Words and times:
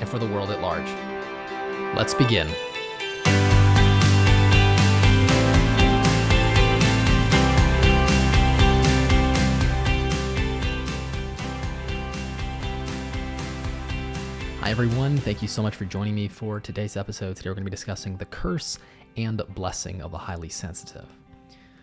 and 0.00 0.08
for 0.08 0.18
the 0.18 0.26
world 0.26 0.50
at 0.50 0.60
large. 0.60 0.88
Let's 1.96 2.14
begin. 2.14 2.48
Hi, 14.64 14.70
everyone. 14.70 15.18
Thank 15.18 15.42
you 15.42 15.48
so 15.48 15.62
much 15.62 15.76
for 15.76 15.84
joining 15.84 16.14
me 16.14 16.26
for 16.26 16.58
today's 16.58 16.96
episode. 16.96 17.36
Today, 17.36 17.50
we're 17.50 17.54
going 17.54 17.66
to 17.66 17.70
be 17.70 17.74
discussing 17.76 18.16
the 18.16 18.24
curse 18.24 18.78
and 19.16 19.42
blessing 19.50 20.00
of 20.00 20.10
the 20.10 20.16
highly 20.16 20.48
sensitive. 20.48 21.06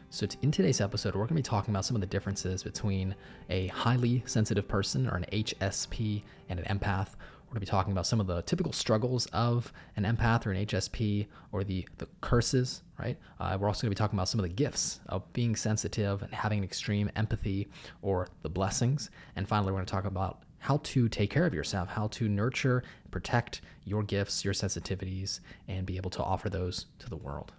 So, 0.10 0.26
in 0.42 0.52
today's 0.52 0.82
episode, 0.82 1.14
we're 1.14 1.22
going 1.22 1.30
to 1.30 1.34
be 1.36 1.42
talking 1.44 1.74
about 1.74 1.86
some 1.86 1.96
of 1.96 2.02
the 2.02 2.08
differences 2.08 2.64
between 2.64 3.16
a 3.50 3.68
highly 3.68 4.24
sensitive 4.26 4.68
person 4.68 5.08
or 5.08 5.16
an 5.16 5.26
HSP 5.32 6.24
and 6.50 6.60
an 6.60 6.80
empath. 6.80 7.10
We're 7.52 7.56
going 7.56 7.66
to 7.66 7.72
be 7.72 7.72
talking 7.72 7.92
about 7.92 8.08
some 8.08 8.22
of 8.22 8.28
the 8.28 8.44
typical 8.44 8.72
struggles 8.72 9.26
of 9.34 9.74
an 9.98 10.06
empath 10.06 10.46
or 10.46 10.54
an 10.54 10.66
HSP 10.66 11.28
or 11.52 11.66
the, 11.66 11.86
the 11.98 12.08
curses, 12.22 12.82
right? 12.98 13.18
Uh, 13.42 13.58
we're 13.60 13.68
also 13.68 13.82
going 13.82 13.90
to 13.92 13.96
be 13.96 14.00
talking 14.00 14.18
about 14.18 14.30
some 14.30 14.40
of 14.40 14.44
the 14.44 14.56
gifts 14.56 15.02
of 15.10 15.22
being 15.34 15.58
sensitive 15.58 16.22
and 16.22 16.34
having 16.34 16.60
an 16.60 16.64
extreme 16.64 17.12
empathy 17.18 17.68
or 18.02 18.30
the 18.42 18.50
blessings. 18.50 19.10
And 19.36 19.46
finally, 19.46 19.74
we're 19.74 19.80
going 19.80 19.86
to 19.86 19.92
talk 19.92 20.06
about 20.06 20.44
how 20.60 20.78
to 20.84 21.10
take 21.10 21.30
care 21.30 21.46
of 21.46 21.54
yourself, 21.54 21.90
how 21.90 22.08
to 22.08 22.30
nurture, 22.30 22.84
protect 23.12 23.60
your 23.84 24.02
gifts, 24.02 24.46
your 24.46 24.54
sensitivities, 24.54 25.42
and 25.68 25.86
be 25.86 25.98
able 25.98 26.12
to 26.12 26.24
offer 26.24 26.50
those 26.50 26.86
to 27.00 27.10
the 27.10 27.18
world. 27.18 27.52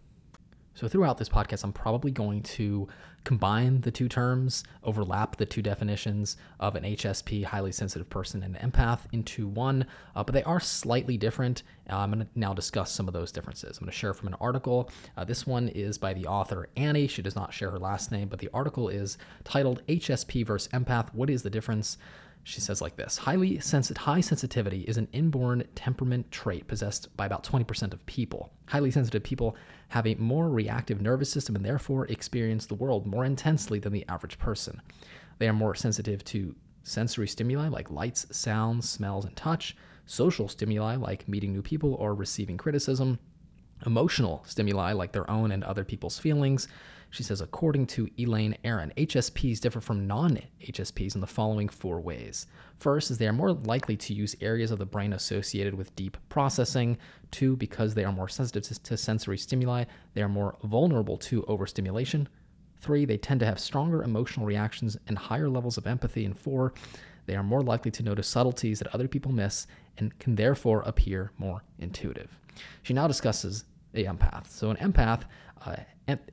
So, 0.75 0.89
throughout 0.89 1.19
this 1.19 1.29
podcast, 1.29 1.65
I'm 1.65 1.73
probably 1.73 2.11
going 2.11 2.43
to 2.43 2.89
combine 3.25 3.83
the 3.83 3.91
two 3.91 4.09
terms, 4.09 4.65
overlap 4.83 5.37
the 5.37 5.45
two 5.45 5.61
definitions 5.63 6.37
of 6.59 6.75
an 6.77 6.83
HSP, 6.83 7.45
highly 7.45 7.73
sensitive 7.73 8.09
person, 8.09 8.43
and 8.43 8.57
an 8.57 8.71
empath 8.71 9.01
into 9.13 9.47
one, 9.47 9.87
uh, 10.17 10.25
but 10.25 10.33
they 10.33 10.43
are 10.45 10.61
slightly 10.61 11.19
different. 11.19 11.63
Uh, 11.91 11.97
I'm 11.99 12.13
going 12.13 12.25
to 12.25 12.29
now 12.35 12.55
discuss 12.55 12.91
some 12.91 13.07
of 13.07 13.15
those 13.15 13.31
differences. 13.31 13.77
I'm 13.79 13.85
going 13.85 13.93
to 13.93 13.99
share 13.99 14.15
from 14.15 14.29
an 14.29 14.37
article. 14.41 14.91
Uh, 15.17 15.25
this 15.25 15.47
one 15.47 15.69
is 15.69 15.99
by 15.99 16.15
the 16.15 16.27
author 16.27 16.69
Annie. 16.77 17.07
She 17.07 17.23
does 17.23 17.37
not 17.37 17.53
share 17.53 17.71
her 17.71 17.79
last 17.79 18.11
name, 18.11 18.29
but 18.29 18.39
the 18.39 18.51
article 18.55 18.89
is 18.89 19.19
titled 19.45 19.83
HSP 19.89 20.47
versus 20.47 20.73
Empath 20.73 21.13
What 21.13 21.29
is 21.29 21.43
the 21.43 21.51
Difference? 21.51 21.99
She 22.45 22.61
says 22.61 22.81
like 22.81 22.97
this 22.97 23.19
Highly 23.19 23.61
sensitive, 23.61 24.03
high 24.03 24.21
sensitivity 24.21 24.83
is 24.83 24.97
an 24.97 25.09
inborn 25.13 25.65
temperament 25.75 26.31
trait 26.31 26.67
possessed 26.67 27.15
by 27.17 27.27
about 27.27 27.45
20% 27.45 27.93
of 27.93 28.05
people. 28.07 28.53
Highly 28.67 28.91
sensitive 28.91 29.23
people 29.23 29.57
have 29.89 30.07
a 30.07 30.15
more 30.17 30.49
reactive 30.49 31.01
nervous 31.01 31.31
system 31.31 31.55
and 31.55 31.65
therefore 31.65 32.07
experience 32.07 32.67
the 32.67 32.75
world 32.75 33.07
more 33.07 33.25
intensely 33.25 33.79
than 33.79 33.93
the 33.93 34.07
average 34.09 34.39
person. 34.39 34.81
They 35.39 35.49
are 35.49 35.53
more 35.53 35.75
sensitive 35.75 36.25
to 36.27 36.55
sensory 36.83 37.29
stimuli 37.29 37.69
like 37.69 37.91
lights, 37.91 38.27
sounds, 38.37 38.89
smells, 38.89 39.25
and 39.25 39.37
touch, 39.37 39.77
social 40.07 40.49
stimuli 40.49 40.97
like 40.97 41.29
meeting 41.29 41.53
new 41.53 41.63
people 41.63 41.95
or 41.95 42.15
receiving 42.15 42.57
criticism, 42.57 43.19
emotional 43.87 44.43
stimuli 44.47 44.93
like 44.93 45.13
their 45.13 45.31
own 45.31 45.53
and 45.53 45.63
other 45.65 45.85
people's 45.85 46.19
feelings. 46.19 46.69
She 47.13 47.23
says, 47.23 47.43
according 47.43 47.89
to 47.89 48.09
Elaine 48.19 48.57
Aron, 48.65 48.91
HSPs 48.97 49.61
differ 49.61 49.83
from 49.83 50.07
non 50.07 50.39
HSPs 50.63 51.15
in 51.15 51.21
the 51.21 51.27
following 51.27 51.69
four 51.69 52.01
ways. 52.01 52.47
First, 52.79 53.11
is 53.11 53.19
they 53.19 53.29
are 53.29 53.35
more 53.35 53.53
likely 53.53 53.99
to 53.99 54.15
use 54.15 54.35
areas 54.41 54.71
of 54.71 54.79
the 54.79 54.87
brain 54.87 55.13
associated 55.13 55.75
with 55.75 55.95
deep 55.95 56.17
processing. 56.31 56.97
Two, 57.31 57.55
because 57.55 57.93
they 57.93 58.05
are 58.05 58.13
more 58.13 58.31
sensitive 58.31 58.83
to 58.83 58.97
sensory 58.97 59.37
stimuli, 59.37 59.85
they 60.15 60.23
are 60.23 60.29
more 60.29 60.57
vulnerable 60.65 61.19
to 61.19 61.45
overstimulation. 61.49 62.31
Three, 62.81 63.05
they 63.05 63.19
tend 63.19 63.41
to 63.41 63.47
have 63.47 63.61
stronger 63.61 64.03
emotional 64.03 64.47
reactions 64.47 64.97
and 65.07 65.19
higher 65.19 65.51
levels 65.51 65.77
of 65.77 65.87
empathy. 65.87 66.25
And 66.25 66.37
four, 66.37 66.73
they 67.27 67.37
are 67.37 67.43
more 67.43 67.61
likely 67.61 67.91
to 67.91 68.03
notice 68.03 68.27
subtleties 68.27 68.79
that 68.79 68.95
other 68.95 69.07
people 69.07 69.33
miss 69.33 69.67
and 69.99 70.19
can 70.19 70.35
therefore 70.35 70.81
appear 70.87 71.31
more 71.37 71.63
intuitive. 71.79 72.39
She 72.83 72.95
now 72.95 73.07
discusses 73.07 73.65
the 73.93 74.05
empath. 74.05 74.49
So, 74.49 74.71
an 74.71 74.77
empath 74.77 75.23
uh, 75.65 75.77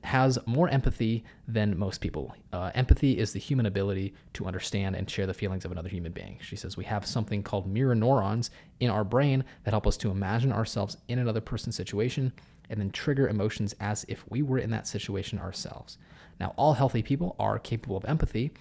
has 0.02 0.38
more 0.46 0.68
empathy 0.68 1.24
than 1.46 1.78
most 1.78 2.00
people. 2.00 2.34
Uh, 2.52 2.70
empathy 2.74 3.18
is 3.18 3.32
the 3.32 3.38
human 3.38 3.66
ability 3.66 4.14
to 4.34 4.46
understand 4.46 4.96
and 4.96 5.08
share 5.08 5.26
the 5.26 5.34
feelings 5.34 5.64
of 5.64 5.72
another 5.72 5.88
human 5.88 6.12
being. 6.12 6.38
She 6.40 6.56
says 6.56 6.76
we 6.76 6.84
have 6.84 7.06
something 7.06 7.42
called 7.42 7.66
mirror 7.66 7.94
neurons 7.94 8.50
in 8.80 8.90
our 8.90 9.04
brain 9.04 9.44
that 9.64 9.70
help 9.70 9.86
us 9.86 9.96
to 9.98 10.10
imagine 10.10 10.52
ourselves 10.52 10.96
in 11.08 11.18
another 11.18 11.40
person's 11.40 11.76
situation 11.76 12.32
and 12.68 12.80
then 12.80 12.90
trigger 12.90 13.28
emotions 13.28 13.74
as 13.80 14.04
if 14.08 14.24
we 14.28 14.42
were 14.42 14.58
in 14.58 14.70
that 14.70 14.86
situation 14.86 15.38
ourselves. 15.38 15.98
Now, 16.38 16.54
all 16.56 16.72
healthy 16.72 17.02
people 17.02 17.36
are 17.38 17.58
capable 17.58 17.96
of 17.96 18.04
empathy, 18.04 18.52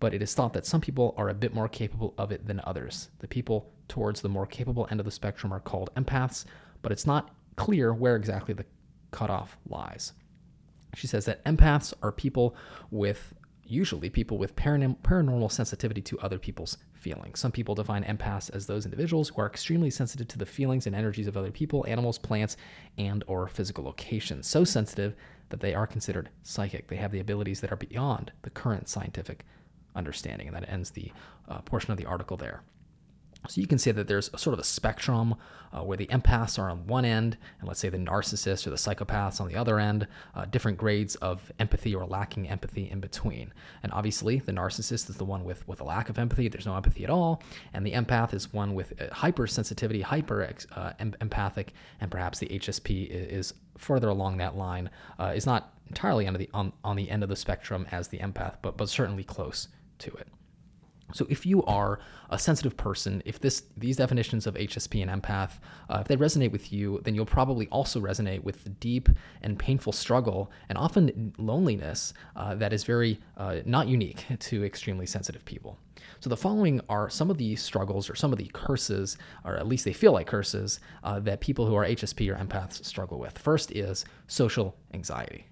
but 0.00 0.14
it 0.14 0.22
is 0.22 0.34
thought 0.34 0.52
that 0.52 0.66
some 0.66 0.80
people 0.80 1.14
are 1.16 1.28
a 1.28 1.34
bit 1.34 1.54
more 1.54 1.68
capable 1.68 2.14
of 2.16 2.32
it 2.32 2.46
than 2.46 2.60
others. 2.64 3.10
The 3.18 3.28
people 3.28 3.70
towards 3.88 4.20
the 4.20 4.28
more 4.28 4.46
capable 4.46 4.86
end 4.90 5.00
of 5.00 5.06
the 5.06 5.12
spectrum 5.12 5.52
are 5.52 5.60
called 5.60 5.90
empaths, 5.96 6.44
but 6.82 6.92
it's 6.92 7.06
not 7.06 7.34
clear 7.58 7.92
where 7.92 8.14
exactly 8.14 8.54
the 8.54 8.64
cutoff 9.10 9.58
lies. 9.68 10.12
She 10.94 11.08
says 11.08 11.24
that 11.24 11.44
empaths 11.44 11.92
are 12.02 12.12
people 12.12 12.54
with, 12.90 13.34
usually 13.64 14.08
people 14.08 14.38
with 14.38 14.54
paranormal 14.54 15.50
sensitivity 15.50 16.00
to 16.02 16.18
other 16.20 16.38
people's 16.38 16.78
feelings. 16.94 17.40
Some 17.40 17.52
people 17.52 17.74
define 17.74 18.04
empaths 18.04 18.48
as 18.54 18.66
those 18.66 18.84
individuals 18.84 19.30
who 19.30 19.42
are 19.42 19.46
extremely 19.46 19.90
sensitive 19.90 20.28
to 20.28 20.38
the 20.38 20.46
feelings 20.46 20.86
and 20.86 20.94
energies 20.94 21.26
of 21.26 21.36
other 21.36 21.50
people, 21.50 21.84
animals, 21.88 22.16
plants, 22.16 22.56
and 22.96 23.24
or 23.26 23.48
physical 23.48 23.84
locations. 23.84 24.46
So 24.46 24.62
sensitive 24.62 25.16
that 25.48 25.60
they 25.60 25.74
are 25.74 25.86
considered 25.86 26.30
psychic. 26.44 26.86
They 26.86 26.96
have 26.96 27.10
the 27.10 27.20
abilities 27.20 27.60
that 27.60 27.72
are 27.72 27.76
beyond 27.76 28.32
the 28.42 28.50
current 28.50 28.88
scientific 28.88 29.44
understanding. 29.96 30.46
And 30.46 30.56
that 30.56 30.68
ends 30.68 30.90
the 30.90 31.12
uh, 31.48 31.60
portion 31.62 31.90
of 31.90 31.98
the 31.98 32.06
article 32.06 32.36
there. 32.36 32.62
So 33.46 33.60
you 33.60 33.66
can 33.66 33.78
say 33.78 33.92
that 33.92 34.08
there's 34.08 34.30
sort 34.40 34.54
of 34.54 34.58
a 34.58 34.64
spectrum 34.64 35.36
uh, 35.72 35.82
where 35.82 35.96
the 35.96 36.06
empaths 36.06 36.58
are 36.58 36.70
on 36.70 36.86
one 36.86 37.04
end, 37.04 37.36
and 37.60 37.68
let's 37.68 37.80
say 37.80 37.88
the 37.88 37.98
narcissists 37.98 38.66
or 38.66 38.70
the 38.70 38.76
psychopaths 38.76 39.40
on 39.40 39.48
the 39.48 39.54
other 39.54 39.78
end, 39.78 40.06
uh, 40.34 40.44
different 40.46 40.78
grades 40.78 41.14
of 41.16 41.52
empathy 41.58 41.94
or 41.94 42.06
lacking 42.06 42.48
empathy 42.48 42.90
in 42.90 43.00
between. 43.00 43.52
And 43.82 43.92
obviously, 43.92 44.38
the 44.38 44.52
narcissist 44.52 45.10
is 45.10 45.16
the 45.16 45.24
one 45.24 45.44
with, 45.44 45.66
with 45.68 45.80
a 45.80 45.84
lack 45.84 46.08
of 46.08 46.18
empathy, 46.18 46.48
there's 46.48 46.66
no 46.66 46.76
empathy 46.76 47.04
at 47.04 47.10
all, 47.10 47.42
and 47.72 47.86
the 47.86 47.92
empath 47.92 48.34
is 48.34 48.52
one 48.52 48.74
with 48.74 48.96
hypersensitivity, 48.96 50.02
hyper 50.02 50.50
uh, 50.74 50.92
empathic, 50.98 51.72
and 52.00 52.10
perhaps 52.10 52.38
the 52.38 52.46
HSP 52.46 53.08
is, 53.08 53.50
is 53.50 53.54
further 53.76 54.08
along 54.08 54.38
that 54.38 54.56
line, 54.56 54.90
uh, 55.18 55.32
is 55.34 55.46
not 55.46 55.74
entirely 55.88 56.26
under 56.26 56.38
the, 56.38 56.48
on, 56.52 56.72
on 56.82 56.96
the 56.96 57.10
end 57.10 57.22
of 57.22 57.28
the 57.28 57.36
spectrum 57.36 57.86
as 57.92 58.08
the 58.08 58.18
empath, 58.18 58.56
but, 58.62 58.76
but 58.76 58.88
certainly 58.88 59.24
close 59.24 59.68
to 59.98 60.12
it. 60.14 60.28
So 61.12 61.26
if 61.30 61.46
you 61.46 61.62
are 61.64 62.00
a 62.30 62.38
sensitive 62.38 62.76
person, 62.76 63.22
if 63.24 63.40
this 63.40 63.62
these 63.76 63.96
definitions 63.96 64.46
of 64.46 64.54
HSP 64.54 65.06
and 65.06 65.22
empath, 65.22 65.52
uh, 65.88 65.98
if 66.00 66.08
they 66.08 66.16
resonate 66.16 66.52
with 66.52 66.72
you, 66.72 67.00
then 67.04 67.14
you'll 67.14 67.26
probably 67.26 67.66
also 67.68 68.00
resonate 68.00 68.42
with 68.42 68.64
the 68.64 68.70
deep 68.70 69.08
and 69.42 69.58
painful 69.58 69.92
struggle 69.92 70.50
and 70.68 70.76
often 70.76 71.32
loneliness 71.38 72.12
uh, 72.36 72.54
that 72.56 72.72
is 72.72 72.84
very 72.84 73.18
uh, 73.36 73.56
not 73.64 73.88
unique 73.88 74.24
to 74.40 74.64
extremely 74.64 75.06
sensitive 75.06 75.44
people. 75.44 75.78
So 76.20 76.30
the 76.30 76.36
following 76.36 76.80
are 76.88 77.08
some 77.08 77.30
of 77.30 77.38
the 77.38 77.56
struggles 77.56 78.10
or 78.10 78.14
some 78.14 78.32
of 78.32 78.38
the 78.38 78.50
curses, 78.52 79.16
or 79.44 79.56
at 79.56 79.66
least 79.66 79.84
they 79.84 79.92
feel 79.92 80.12
like 80.12 80.26
curses, 80.26 80.80
uh, 81.04 81.20
that 81.20 81.40
people 81.40 81.66
who 81.66 81.74
are 81.74 81.84
HSP 81.84 82.30
or 82.30 82.36
empaths 82.36 82.84
struggle 82.84 83.18
with. 83.18 83.38
First 83.38 83.72
is 83.72 84.04
social 84.26 84.76
anxiety. 84.94 85.46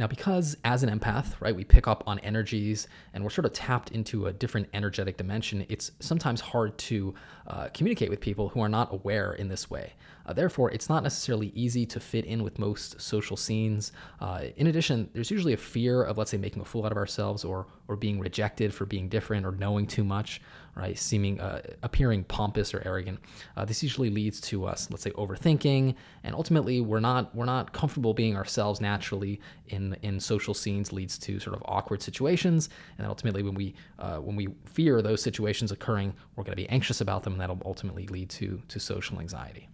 Now, 0.00 0.06
because 0.06 0.56
as 0.64 0.82
an 0.82 0.98
empath, 0.98 1.38
right, 1.40 1.54
we 1.54 1.62
pick 1.62 1.86
up 1.86 2.02
on 2.06 2.18
energies 2.20 2.88
and 3.12 3.22
we're 3.22 3.28
sort 3.28 3.44
of 3.44 3.52
tapped 3.52 3.90
into 3.90 4.28
a 4.28 4.32
different 4.32 4.66
energetic 4.72 5.18
dimension, 5.18 5.66
it's 5.68 5.92
sometimes 6.00 6.40
hard 6.40 6.78
to 6.78 7.14
uh, 7.46 7.68
communicate 7.74 8.08
with 8.08 8.18
people 8.18 8.48
who 8.48 8.62
are 8.62 8.68
not 8.70 8.94
aware 8.94 9.34
in 9.34 9.48
this 9.48 9.68
way. 9.68 9.92
Uh, 10.30 10.32
therefore, 10.32 10.70
it's 10.70 10.88
not 10.88 11.02
necessarily 11.02 11.50
easy 11.56 11.84
to 11.84 11.98
fit 11.98 12.24
in 12.24 12.44
with 12.44 12.56
most 12.56 13.00
social 13.00 13.36
scenes. 13.36 13.90
Uh, 14.20 14.42
in 14.56 14.68
addition, 14.68 15.10
there's 15.12 15.28
usually 15.28 15.54
a 15.54 15.56
fear 15.56 16.04
of, 16.04 16.18
let's 16.18 16.30
say, 16.30 16.36
making 16.36 16.62
a 16.62 16.64
fool 16.64 16.86
out 16.86 16.92
of 16.92 16.98
ourselves 16.98 17.44
or 17.44 17.66
or 17.88 17.96
being 17.96 18.20
rejected 18.20 18.72
for 18.72 18.86
being 18.86 19.08
different 19.08 19.44
or 19.44 19.50
knowing 19.50 19.84
too 19.84 20.04
much, 20.04 20.40
right? 20.76 20.96
Seeming 20.96 21.40
uh, 21.40 21.62
appearing 21.82 22.22
pompous 22.22 22.72
or 22.72 22.80
arrogant. 22.86 23.18
Uh, 23.56 23.64
this 23.64 23.82
usually 23.82 24.08
leads 24.08 24.40
to 24.42 24.64
us, 24.64 24.88
let's 24.88 25.02
say, 25.02 25.10
overthinking, 25.10 25.96
and 26.22 26.36
ultimately, 26.36 26.80
we're 26.80 27.00
not 27.00 27.34
we're 27.34 27.44
not 27.44 27.72
comfortable 27.72 28.14
being 28.14 28.36
ourselves 28.36 28.80
naturally 28.80 29.40
in 29.66 29.96
in 30.02 30.20
social 30.20 30.54
scenes 30.54 30.92
leads 30.92 31.18
to 31.18 31.40
sort 31.40 31.56
of 31.56 31.62
awkward 31.64 32.02
situations, 32.02 32.68
and 32.98 33.06
ultimately, 33.08 33.42
when 33.42 33.54
we 33.54 33.74
uh, 33.98 34.18
when 34.18 34.36
we 34.36 34.46
fear 34.64 35.02
those 35.02 35.20
situations 35.20 35.72
occurring, 35.72 36.14
we're 36.36 36.44
going 36.44 36.56
to 36.56 36.62
be 36.62 36.68
anxious 36.68 37.00
about 37.00 37.24
them, 37.24 37.32
and 37.32 37.42
that'll 37.42 37.60
ultimately 37.64 38.06
lead 38.06 38.30
to 38.30 38.62
to 38.68 38.78
social 38.78 39.18
anxiety. 39.18 39.68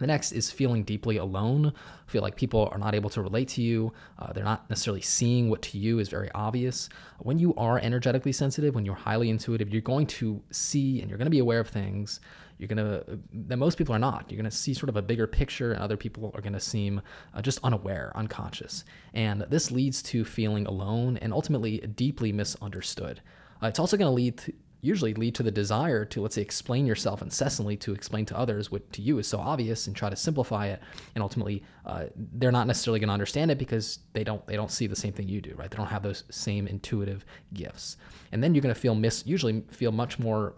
The 0.00 0.06
next 0.06 0.32
is 0.32 0.50
feeling 0.50 0.82
deeply 0.82 1.18
alone. 1.18 1.74
Feel 2.06 2.22
like 2.22 2.34
people 2.34 2.68
are 2.72 2.78
not 2.78 2.94
able 2.94 3.10
to 3.10 3.22
relate 3.22 3.48
to 3.48 3.62
you. 3.62 3.92
Uh, 4.18 4.32
they're 4.32 4.42
not 4.44 4.68
necessarily 4.70 5.02
seeing 5.02 5.50
what 5.50 5.60
to 5.62 5.78
you 5.78 5.98
is 5.98 6.08
very 6.08 6.30
obvious. 6.34 6.88
When 7.18 7.38
you 7.38 7.54
are 7.56 7.78
energetically 7.78 8.32
sensitive, 8.32 8.74
when 8.74 8.86
you're 8.86 8.94
highly 8.94 9.28
intuitive, 9.28 9.68
you're 9.68 9.82
going 9.82 10.06
to 10.06 10.42
see 10.50 11.00
and 11.00 11.10
you're 11.10 11.18
going 11.18 11.26
to 11.26 11.30
be 11.30 11.38
aware 11.38 11.60
of 11.60 11.68
things. 11.68 12.20
You're 12.56 12.68
going 12.68 12.78
to, 12.78 13.18
that 13.48 13.58
most 13.58 13.76
people 13.76 13.94
are 13.94 13.98
not. 13.98 14.30
You're 14.30 14.40
going 14.40 14.50
to 14.50 14.56
see 14.56 14.72
sort 14.74 14.88
of 14.88 14.96
a 14.96 15.02
bigger 15.02 15.26
picture, 15.26 15.72
and 15.72 15.82
other 15.82 15.96
people 15.96 16.30
are 16.34 16.42
going 16.42 16.52
to 16.52 16.60
seem 16.60 17.00
uh, 17.34 17.40
just 17.40 17.58
unaware, 17.62 18.12
unconscious. 18.14 18.84
And 19.14 19.42
this 19.48 19.70
leads 19.70 20.02
to 20.04 20.24
feeling 20.24 20.66
alone 20.66 21.16
and 21.18 21.32
ultimately 21.32 21.78
deeply 21.78 22.32
misunderstood. 22.32 23.22
Uh, 23.62 23.66
it's 23.66 23.78
also 23.78 23.96
going 23.96 24.08
to 24.08 24.14
lead 24.14 24.38
to, 24.38 24.52
usually 24.80 25.14
lead 25.14 25.34
to 25.34 25.42
the 25.42 25.50
desire 25.50 26.04
to 26.06 26.22
let's 26.22 26.34
say 26.34 26.42
explain 26.42 26.86
yourself 26.86 27.22
incessantly 27.22 27.76
to 27.76 27.92
explain 27.92 28.24
to 28.26 28.38
others 28.38 28.70
what 28.70 28.90
to 28.92 29.02
you 29.02 29.18
is 29.18 29.26
so 29.26 29.38
obvious 29.38 29.86
and 29.86 29.96
try 29.96 30.08
to 30.10 30.16
simplify 30.16 30.66
it. 30.66 30.80
And 31.14 31.22
ultimately 31.22 31.62
uh, 31.84 32.04
they're 32.16 32.52
not 32.52 32.66
necessarily 32.66 33.00
going 33.00 33.08
to 33.08 33.14
understand 33.14 33.50
it 33.50 33.58
because 33.58 34.00
they 34.12 34.24
don't 34.24 34.46
they 34.46 34.56
don't 34.56 34.70
see 34.70 34.86
the 34.86 34.96
same 34.96 35.12
thing 35.12 35.28
you 35.28 35.40
do 35.40 35.54
right? 35.54 35.70
They 35.70 35.76
don't 35.76 35.86
have 35.86 36.02
those 36.02 36.24
same 36.30 36.66
intuitive 36.66 37.24
gifts. 37.52 37.96
And 38.32 38.42
then 38.42 38.54
you're 38.54 38.62
going 38.62 38.74
to 38.74 38.80
feel 38.80 38.94
mis 38.94 39.24
usually 39.26 39.62
feel 39.68 39.92
much 39.92 40.18
more 40.18 40.54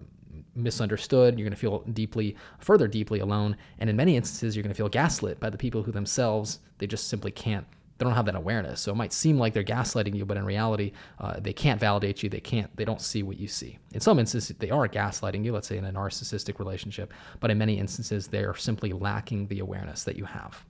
misunderstood. 0.54 1.38
You're 1.38 1.46
going 1.46 1.54
to 1.54 1.60
feel 1.60 1.80
deeply 1.92 2.36
further 2.58 2.86
deeply 2.86 3.20
alone. 3.20 3.56
And 3.78 3.90
in 3.90 3.96
many 3.96 4.16
instances 4.16 4.54
you're 4.54 4.62
going 4.62 4.74
to 4.74 4.76
feel 4.76 4.88
gaslit 4.88 5.40
by 5.40 5.50
the 5.50 5.58
people 5.58 5.82
who 5.82 5.92
themselves 5.92 6.60
they 6.78 6.86
just 6.86 7.08
simply 7.08 7.30
can't 7.30 7.66
they 8.02 8.08
don't 8.08 8.16
have 8.16 8.26
that 8.26 8.34
awareness. 8.34 8.80
So 8.80 8.90
it 8.90 8.96
might 8.96 9.12
seem 9.12 9.38
like 9.38 9.54
they're 9.54 9.62
gaslighting 9.62 10.16
you, 10.16 10.24
but 10.24 10.36
in 10.36 10.44
reality, 10.44 10.90
uh, 11.20 11.38
they 11.38 11.52
can't 11.52 11.78
validate 11.78 12.20
you. 12.20 12.28
They 12.28 12.40
can't. 12.40 12.74
They 12.76 12.84
don't 12.84 13.00
see 13.00 13.22
what 13.22 13.38
you 13.38 13.46
see. 13.46 13.78
In 13.92 14.00
some 14.00 14.18
instances, 14.18 14.56
they 14.58 14.70
are 14.70 14.88
gaslighting 14.88 15.44
you. 15.44 15.52
Let's 15.52 15.68
say 15.68 15.78
in 15.78 15.84
a 15.84 15.92
narcissistic 15.92 16.58
relationship, 16.58 17.12
but 17.38 17.52
in 17.52 17.58
many 17.58 17.78
instances, 17.78 18.26
they 18.26 18.42
are 18.42 18.56
simply 18.56 18.92
lacking 18.92 19.46
the 19.46 19.60
awareness 19.60 20.02
that 20.02 20.16
you 20.16 20.24
have. 20.24 20.64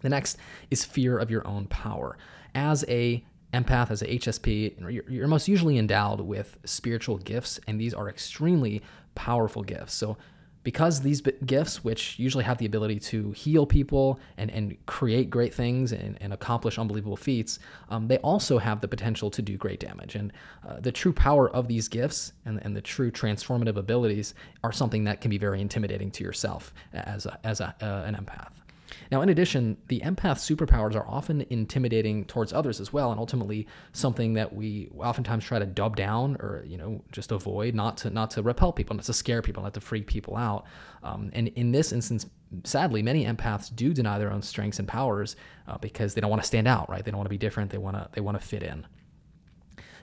The 0.00 0.08
next 0.08 0.38
is 0.70 0.86
fear 0.86 1.18
of 1.18 1.30
your 1.30 1.46
own 1.46 1.66
power. 1.66 2.16
As 2.54 2.82
a 2.88 3.22
empath, 3.52 3.90
as 3.90 4.00
a 4.00 4.06
HSP, 4.06 4.80
you're, 4.90 5.10
you're 5.10 5.28
most 5.28 5.48
usually 5.48 5.76
endowed 5.76 6.22
with 6.22 6.56
spiritual 6.64 7.18
gifts, 7.18 7.60
and 7.66 7.78
these 7.78 7.92
are 7.92 8.08
extremely 8.08 8.80
powerful 9.14 9.62
gifts. 9.62 9.92
So 9.92 10.16
because 10.64 11.02
these 11.02 11.20
gifts, 11.20 11.84
which 11.84 12.18
usually 12.18 12.42
have 12.42 12.58
the 12.58 12.66
ability 12.66 12.98
to 12.98 13.30
heal 13.32 13.66
people 13.66 14.18
and, 14.36 14.50
and 14.50 14.76
create 14.86 15.30
great 15.30 15.54
things 15.54 15.92
and, 15.92 16.18
and 16.20 16.32
accomplish 16.32 16.78
unbelievable 16.78 17.16
feats, 17.16 17.58
um, 17.90 18.08
they 18.08 18.18
also 18.18 18.58
have 18.58 18.80
the 18.80 18.88
potential 18.88 19.30
to 19.30 19.42
do 19.42 19.56
great 19.56 19.78
damage. 19.78 20.16
And 20.16 20.32
uh, 20.66 20.80
the 20.80 20.90
true 20.90 21.12
power 21.12 21.50
of 21.50 21.68
these 21.68 21.86
gifts 21.86 22.32
and, 22.46 22.58
and 22.64 22.74
the 22.74 22.82
true 22.82 23.10
transformative 23.10 23.76
abilities 23.76 24.34
are 24.64 24.72
something 24.72 25.04
that 25.04 25.20
can 25.20 25.30
be 25.30 25.38
very 25.38 25.60
intimidating 25.60 26.10
to 26.12 26.24
yourself 26.24 26.74
as, 26.92 27.26
a, 27.26 27.38
as 27.44 27.60
a, 27.60 27.74
uh, 27.80 28.04
an 28.06 28.14
empath. 28.14 28.63
Now, 29.10 29.22
in 29.22 29.28
addition, 29.28 29.76
the 29.88 30.00
empath 30.00 30.38
superpowers 30.38 30.94
are 30.94 31.06
often 31.06 31.46
intimidating 31.50 32.24
towards 32.24 32.52
others 32.52 32.80
as 32.80 32.92
well, 32.92 33.10
and 33.10 33.18
ultimately 33.18 33.66
something 33.92 34.34
that 34.34 34.54
we 34.54 34.90
oftentimes 34.98 35.44
try 35.44 35.58
to 35.58 35.66
dub 35.66 35.96
down 35.96 36.36
or 36.40 36.64
you 36.66 36.76
know 36.76 37.02
just 37.12 37.32
avoid, 37.32 37.74
not 37.74 37.96
to 37.98 38.10
not 38.10 38.30
to 38.32 38.42
repel 38.42 38.72
people, 38.72 38.96
not 38.96 39.04
to 39.04 39.12
scare 39.12 39.42
people, 39.42 39.62
not 39.62 39.74
to 39.74 39.80
freak 39.80 40.06
people 40.06 40.36
out. 40.36 40.64
Um, 41.02 41.30
and 41.34 41.48
in 41.48 41.72
this 41.72 41.92
instance, 41.92 42.26
sadly, 42.64 43.02
many 43.02 43.24
empaths 43.24 43.74
do 43.74 43.92
deny 43.92 44.18
their 44.18 44.32
own 44.32 44.42
strengths 44.42 44.78
and 44.78 44.88
powers 44.88 45.36
uh, 45.66 45.78
because 45.78 46.14
they 46.14 46.20
don't 46.20 46.30
want 46.30 46.42
to 46.42 46.46
stand 46.46 46.68
out, 46.68 46.88
right? 46.88 47.04
They 47.04 47.10
don't 47.10 47.18
want 47.18 47.26
to 47.26 47.30
be 47.30 47.38
different. 47.38 47.70
They 47.70 47.78
want 47.78 47.96
to 47.96 48.08
they 48.12 48.20
want 48.20 48.40
to 48.40 48.46
fit 48.46 48.62
in. 48.62 48.86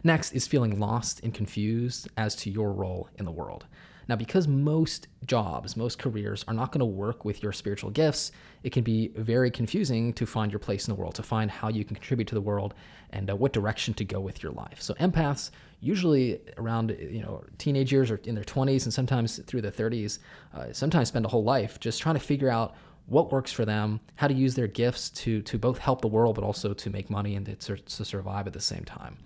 Next 0.04 0.34
is 0.34 0.48
feeling 0.48 0.80
lost 0.80 1.22
and 1.24 1.34
confused 1.34 2.10
as 2.18 2.36
to 2.38 2.50
your 2.50 2.74
role 2.74 3.10
in 3.20 3.26
the 3.26 3.32
world. 3.32 3.66
Now, 4.08 4.16
because 4.16 4.48
most 4.48 5.08
jobs, 5.26 5.78
most 5.78 6.00
careers 6.00 6.44
are 6.48 6.54
not 6.54 6.72
going 6.72 6.80
to 6.80 6.86
work 6.86 7.24
with 7.24 7.42
your 7.44 7.52
spiritual 7.52 7.90
gifts, 7.90 8.32
it 8.64 8.72
can 8.72 8.84
be 8.84 9.10
very 9.16 9.50
confusing 9.52 10.14
to 10.14 10.26
find 10.26 10.52
your 10.52 10.60
place 10.60 10.88
in 10.88 10.94
the 10.94 11.00
world, 11.00 11.16
to 11.16 11.24
find 11.24 11.50
how 11.50 11.70
you 11.70 11.84
can 11.84 11.96
contribute 11.96 12.28
to 12.28 12.36
the 12.36 12.42
world 12.42 12.74
and 13.12 13.30
uh, 13.30 13.36
what 13.36 13.54
direction 13.54 13.94
to 13.96 14.06
go 14.06 14.20
with 14.20 14.44
your 14.44 14.52
life. 14.52 14.82
So, 14.82 14.94
empaths, 14.96 15.52
usually 15.80 16.40
around 16.58 16.96
you 17.00 17.22
know 17.22 17.44
teenage 17.58 17.92
years 17.92 18.12
or 18.12 18.18
in 18.24 18.36
their 18.36 18.44
20s 18.44 18.84
and 18.84 18.94
sometimes 18.94 19.40
through 19.40 19.62
their 19.62 19.72
30s, 19.72 20.20
uh, 20.56 20.72
sometimes 20.72 21.10
spend 21.10 21.26
a 21.26 21.30
whole 21.30 21.44
life 21.44 21.80
just 21.80 22.02
trying 22.02 22.16
to 22.16 22.22
figure 22.22 22.50
out 22.50 22.76
what 23.08 23.32
works 23.32 23.52
for 23.52 23.66
them, 23.66 24.00
how 24.16 24.28
to 24.28 24.34
use 24.34 24.56
their 24.56 24.68
gifts 24.68 25.10
to 25.10 25.42
to 25.42 25.58
both 25.58 25.80
help 25.80 26.02
the 26.02 26.08
world 26.08 26.36
but 26.36 26.44
also 26.44 26.74
to 26.74 26.90
make 26.90 27.10
money 27.10 27.36
and 27.36 27.46
to, 27.60 27.76
to 27.76 28.06
survive 28.06 28.48
at 28.48 28.54
the 28.54 28.62
same 28.62 28.86
time. 28.86 29.18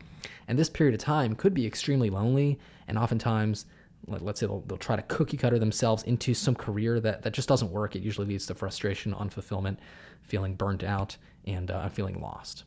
And 0.48 0.58
this 0.58 0.70
period 0.70 0.96
of 0.96 1.02
time 1.02 1.36
could 1.36 1.54
be 1.54 1.66
extremely 1.66 2.10
lonely 2.10 2.60
and 2.88 2.98
oftentimes 2.98 3.66
let's 4.08 4.40
say 4.40 4.46
they'll, 4.46 4.62
they'll 4.62 4.78
try 4.78 4.96
to 4.96 5.02
cookie 5.04 5.38
cutter 5.38 5.60
themselves 5.60 6.04
into 6.04 6.34
some 6.34 6.56
career 6.56 7.00
that, 7.00 7.24
that 7.24 7.34
just 7.34 7.48
doesn't 7.48 7.72
work. 7.72 7.96
It 7.96 8.04
usually 8.04 8.28
leads 8.28 8.46
to 8.48 8.56
frustration, 8.56 9.14
unfulfillment, 9.14 9.78
feeling 10.22 10.56
burnt 10.56 10.84
out, 10.84 11.18
and 11.46 11.72
uh, 11.72 11.90
feeling 11.90 12.22
lost. 12.22 12.64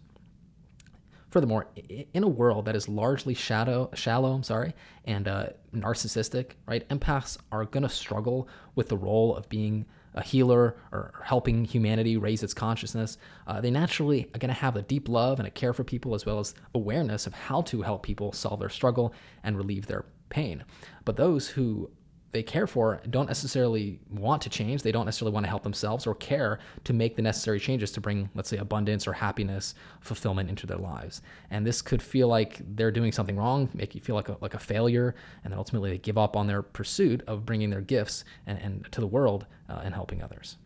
Furthermore, 1.30 1.66
in 2.14 2.24
a 2.24 2.28
world 2.28 2.64
that 2.64 2.74
is 2.74 2.88
largely 2.88 3.34
shadow, 3.34 3.90
shallow, 3.94 4.32
I'm 4.32 4.42
sorry, 4.42 4.74
and 5.04 5.28
uh, 5.28 5.48
narcissistic, 5.74 6.52
right? 6.66 6.88
Empaths 6.88 7.36
are 7.52 7.66
to 7.82 7.88
struggle 7.88 8.48
with 8.74 8.88
the 8.88 8.96
role 8.96 9.36
of 9.36 9.48
being 9.48 9.84
a 10.14 10.22
healer 10.22 10.76
or 10.90 11.12
helping 11.22 11.66
humanity 11.66 12.16
raise 12.16 12.42
its 12.42 12.54
consciousness. 12.54 13.18
Uh, 13.46 13.60
they 13.60 13.70
naturally 13.70 14.24
are 14.34 14.38
to 14.48 14.54
have 14.54 14.76
a 14.76 14.82
deep 14.82 15.06
love 15.06 15.38
and 15.38 15.46
a 15.46 15.50
care 15.50 15.74
for 15.74 15.84
people, 15.84 16.14
as 16.14 16.24
well 16.24 16.38
as 16.38 16.54
awareness 16.74 17.26
of 17.26 17.34
how 17.34 17.60
to 17.60 17.82
help 17.82 18.02
people 18.02 18.32
solve 18.32 18.58
their 18.58 18.70
struggle 18.70 19.12
and 19.44 19.56
relieve 19.58 19.86
their 19.86 20.06
pain. 20.28 20.64
But 21.04 21.16
those 21.16 21.48
who 21.48 21.90
they 22.32 22.42
care 22.42 22.66
for 22.66 23.00
don't 23.08 23.26
necessarily 23.26 24.00
want 24.10 24.42
to 24.42 24.50
change. 24.50 24.82
They 24.82 24.92
don't 24.92 25.06
necessarily 25.06 25.32
want 25.32 25.44
to 25.44 25.50
help 25.50 25.62
themselves 25.62 26.06
or 26.06 26.14
care 26.14 26.58
to 26.84 26.92
make 26.92 27.16
the 27.16 27.22
necessary 27.22 27.58
changes 27.58 27.90
to 27.92 28.00
bring, 28.00 28.28
let's 28.34 28.50
say, 28.50 28.58
abundance 28.58 29.06
or 29.06 29.14
happiness, 29.14 29.74
fulfillment 30.00 30.50
into 30.50 30.66
their 30.66 30.76
lives. 30.76 31.22
And 31.50 31.66
this 31.66 31.80
could 31.80 32.02
feel 32.02 32.28
like 32.28 32.60
they're 32.76 32.90
doing 32.90 33.12
something 33.12 33.36
wrong, 33.36 33.70
make 33.72 33.94
you 33.94 34.00
feel 34.00 34.14
like 34.14 34.28
a, 34.28 34.36
like 34.40 34.54
a 34.54 34.58
failure, 34.58 35.14
and 35.42 35.52
then 35.52 35.58
ultimately 35.58 35.90
they 35.90 35.98
give 35.98 36.18
up 36.18 36.36
on 36.36 36.46
their 36.46 36.62
pursuit 36.62 37.22
of 37.26 37.46
bringing 37.46 37.70
their 37.70 37.80
gifts 37.80 38.24
and, 38.46 38.58
and 38.58 38.92
to 38.92 39.00
the 39.00 39.06
world 39.06 39.46
uh, 39.70 39.80
and 39.82 39.94
helping 39.94 40.22
others. 40.22 40.58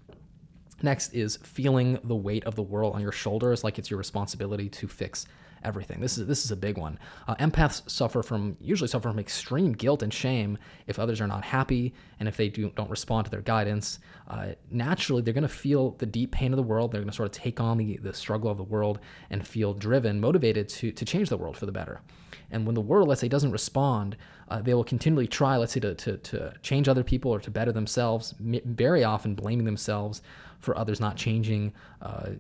Next 0.83 1.15
is 1.15 1.37
feeling 1.45 2.01
the 2.03 2.17
weight 2.17 2.45
of 2.45 2.57
the 2.57 2.63
world 2.63 2.97
on 2.97 3.01
your 3.01 3.13
shoulders, 3.13 3.63
like 3.63 3.79
it's 3.79 3.89
your 3.89 3.99
responsibility 3.99 4.69
to 4.69 4.89
fix 4.89 5.27
everything. 5.65 6.01
This 6.01 6.19
is 6.19 6.27
this 6.27 6.45
is 6.45 6.51
a 6.51 6.57
big 6.57 6.79
one. 6.79 6.99
Uh, 7.27 7.35
empaths 7.37 7.89
suffer 7.91 8.23
from 8.23 8.57
usually 8.61 8.89
suffer 8.89 9.09
from 9.09 9.19
extreme 9.19 9.73
guilt 9.73 10.03
and 10.03 10.13
shame 10.13 10.59
if 10.87 10.99
others 10.99 11.21
are 11.21 11.27
not 11.27 11.45
happy 11.45 11.95
and 12.19 12.29
if 12.29 12.37
they 12.37 12.49
do, 12.49 12.71
don't 12.77 12.91
respond 12.91 13.25
to 13.27 13.31
their 13.31 13.41
guidance. 13.43 13.99
Uh, 14.29 14.49
naturally, 14.71 15.23
they're 15.23 15.35
going 15.35 15.43
to 15.43 15.49
feel 15.49 15.93
the 15.93 16.07
deep 16.07 16.31
pain 16.31 16.53
of 16.53 16.57
the 16.57 16.63
world. 16.63 16.93
They're 16.93 17.01
going 17.01 17.11
to 17.11 17.17
sort 17.17 17.27
of 17.27 17.33
take 17.33 17.61
on 17.61 17.79
the, 17.79 17.97
the 17.99 18.15
struggle 18.15 18.51
of 18.51 18.57
the 18.57 18.65
world 18.65 19.01
and 19.31 19.47
feel 19.47 19.75
driven, 19.75 20.21
motivated 20.21 20.69
to 20.71 20.93
to 20.93 21.05
change 21.05 21.29
the 21.29 21.37
world 21.37 21.57
for 21.57 21.67
the 21.67 21.73
better. 21.73 22.01
And 22.51 22.67
when 22.67 22.75
the 22.75 22.83
world, 22.83 23.09
let's 23.09 23.21
say, 23.21 23.29
doesn't 23.29 23.51
respond, 23.51 24.17
uh, 24.49 24.61
they 24.61 24.75
will 24.75 24.85
continually 24.85 25.27
try, 25.27 25.57
let's 25.57 25.73
say, 25.73 25.81
to, 25.81 25.95
to, 25.95 26.19
to 26.19 26.53
change 26.63 26.87
other 26.87 27.03
people 27.03 27.31
or 27.31 27.41
to 27.41 27.51
better 27.51 27.73
themselves, 27.73 28.35
very 28.39 29.03
often 29.03 29.35
blaming 29.35 29.65
themselves 29.65 30.21
for 30.59 30.77
others 30.77 31.01
not 31.01 31.17
changing, 31.17 31.73
uh, 32.03 32.31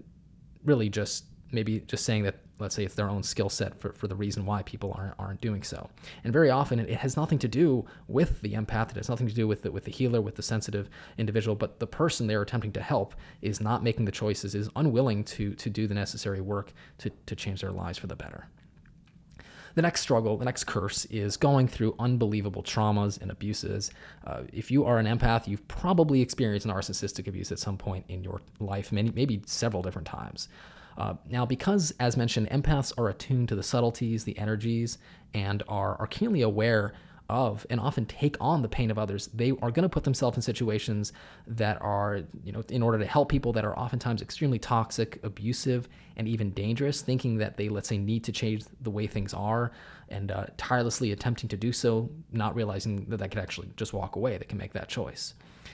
really 0.64 0.90
just 0.90 1.24
maybe 1.50 1.80
just 1.80 2.04
saying 2.04 2.22
that 2.24 2.36
let's 2.58 2.74
say 2.74 2.84
it's 2.84 2.94
their 2.94 3.10
own 3.10 3.22
skill 3.22 3.48
set 3.48 3.78
for, 3.78 3.92
for 3.92 4.06
the 4.06 4.14
reason 4.14 4.46
why 4.46 4.62
people 4.62 4.94
aren't, 4.96 5.14
aren't 5.18 5.40
doing 5.40 5.62
so 5.62 5.88
and 6.24 6.32
very 6.32 6.50
often 6.50 6.78
it, 6.78 6.88
it, 6.88 6.98
has 6.98 7.16
nothing 7.16 7.38
to 7.38 7.48
do 7.48 7.84
with 8.08 8.40
the 8.42 8.52
empath 8.52 8.90
it 8.90 8.96
has 8.96 9.08
nothing 9.08 9.26
to 9.28 9.34
do 9.34 9.48
with 9.48 9.62
the, 9.62 9.70
with 9.70 9.84
the 9.84 9.90
healer 9.90 10.20
with 10.20 10.36
the 10.36 10.42
sensitive 10.42 10.88
individual 11.18 11.54
but 11.54 11.78
the 11.78 11.86
person 11.86 12.26
they're 12.26 12.42
attempting 12.42 12.72
to 12.72 12.82
help 12.82 13.14
is 13.40 13.60
not 13.60 13.82
making 13.82 14.04
the 14.04 14.12
choices 14.12 14.54
is 14.54 14.68
unwilling 14.76 15.24
to 15.24 15.54
to 15.54 15.70
do 15.70 15.86
the 15.86 15.94
necessary 15.94 16.40
work 16.40 16.72
to, 16.98 17.10
to 17.26 17.34
change 17.34 17.60
their 17.60 17.72
lives 17.72 17.98
for 17.98 18.06
the 18.06 18.16
better 18.16 18.48
the 19.74 19.82
next 19.82 20.02
struggle, 20.02 20.36
the 20.36 20.44
next 20.44 20.64
curse 20.64 21.04
is 21.06 21.36
going 21.36 21.66
through 21.66 21.94
unbelievable 21.98 22.62
traumas 22.62 23.20
and 23.20 23.30
abuses. 23.30 23.90
Uh, 24.26 24.42
if 24.52 24.70
you 24.70 24.84
are 24.84 24.98
an 24.98 25.06
empath, 25.06 25.46
you've 25.46 25.66
probably 25.68 26.20
experienced 26.20 26.66
narcissistic 26.66 27.26
abuse 27.26 27.50
at 27.50 27.58
some 27.58 27.78
point 27.78 28.04
in 28.08 28.22
your 28.22 28.40
life, 28.60 28.92
many, 28.92 29.10
maybe 29.14 29.42
several 29.46 29.82
different 29.82 30.06
times. 30.06 30.48
Uh, 30.98 31.14
now, 31.28 31.46
because, 31.46 31.92
as 31.98 32.16
mentioned, 32.16 32.48
empaths 32.50 32.92
are 32.98 33.08
attuned 33.08 33.48
to 33.48 33.54
the 33.54 33.62
subtleties, 33.62 34.24
the 34.24 34.38
energies, 34.38 34.98
and 35.34 35.62
are, 35.68 35.96
are 35.98 36.06
keenly 36.06 36.42
aware 36.42 36.92
of 37.28 37.66
and 37.70 37.80
often 37.80 38.04
take 38.04 38.36
on 38.40 38.60
the 38.60 38.68
pain 38.68 38.90
of 38.90 38.98
others. 38.98 39.28
They 39.28 39.50
are 39.50 39.70
going 39.70 39.84
to 39.84 39.88
put 39.88 40.04
themselves 40.04 40.36
in 40.36 40.42
situations 40.42 41.12
that 41.46 41.80
are, 41.80 42.20
you 42.44 42.52
know, 42.52 42.62
in 42.68 42.82
order 42.82 42.98
to 42.98 43.06
help 43.06 43.30
people 43.30 43.52
that 43.54 43.64
are 43.64 43.76
oftentimes 43.78 44.20
extremely 44.20 44.58
toxic, 44.58 45.18
abusive, 45.24 45.88
and 46.16 46.28
even 46.28 46.50
dangerous, 46.50 47.00
thinking 47.00 47.38
that 47.38 47.56
they, 47.56 47.68
let's 47.70 47.88
say, 47.88 47.96
need 47.96 48.24
to 48.24 48.32
change 48.32 48.64
the 48.82 48.90
way 48.90 49.06
things 49.06 49.32
are 49.32 49.72
and 50.10 50.30
uh, 50.30 50.44
tirelessly 50.58 51.12
attempting 51.12 51.48
to 51.48 51.56
do 51.56 51.72
so, 51.72 52.10
not 52.32 52.54
realizing 52.54 53.06
that 53.06 53.16
they 53.16 53.28
could 53.28 53.38
actually 53.38 53.70
just 53.76 53.94
walk 53.94 54.16
away. 54.16 54.36
They 54.36 54.44
can 54.44 54.58
make 54.58 54.74
that 54.74 54.88
choice. 54.88 55.32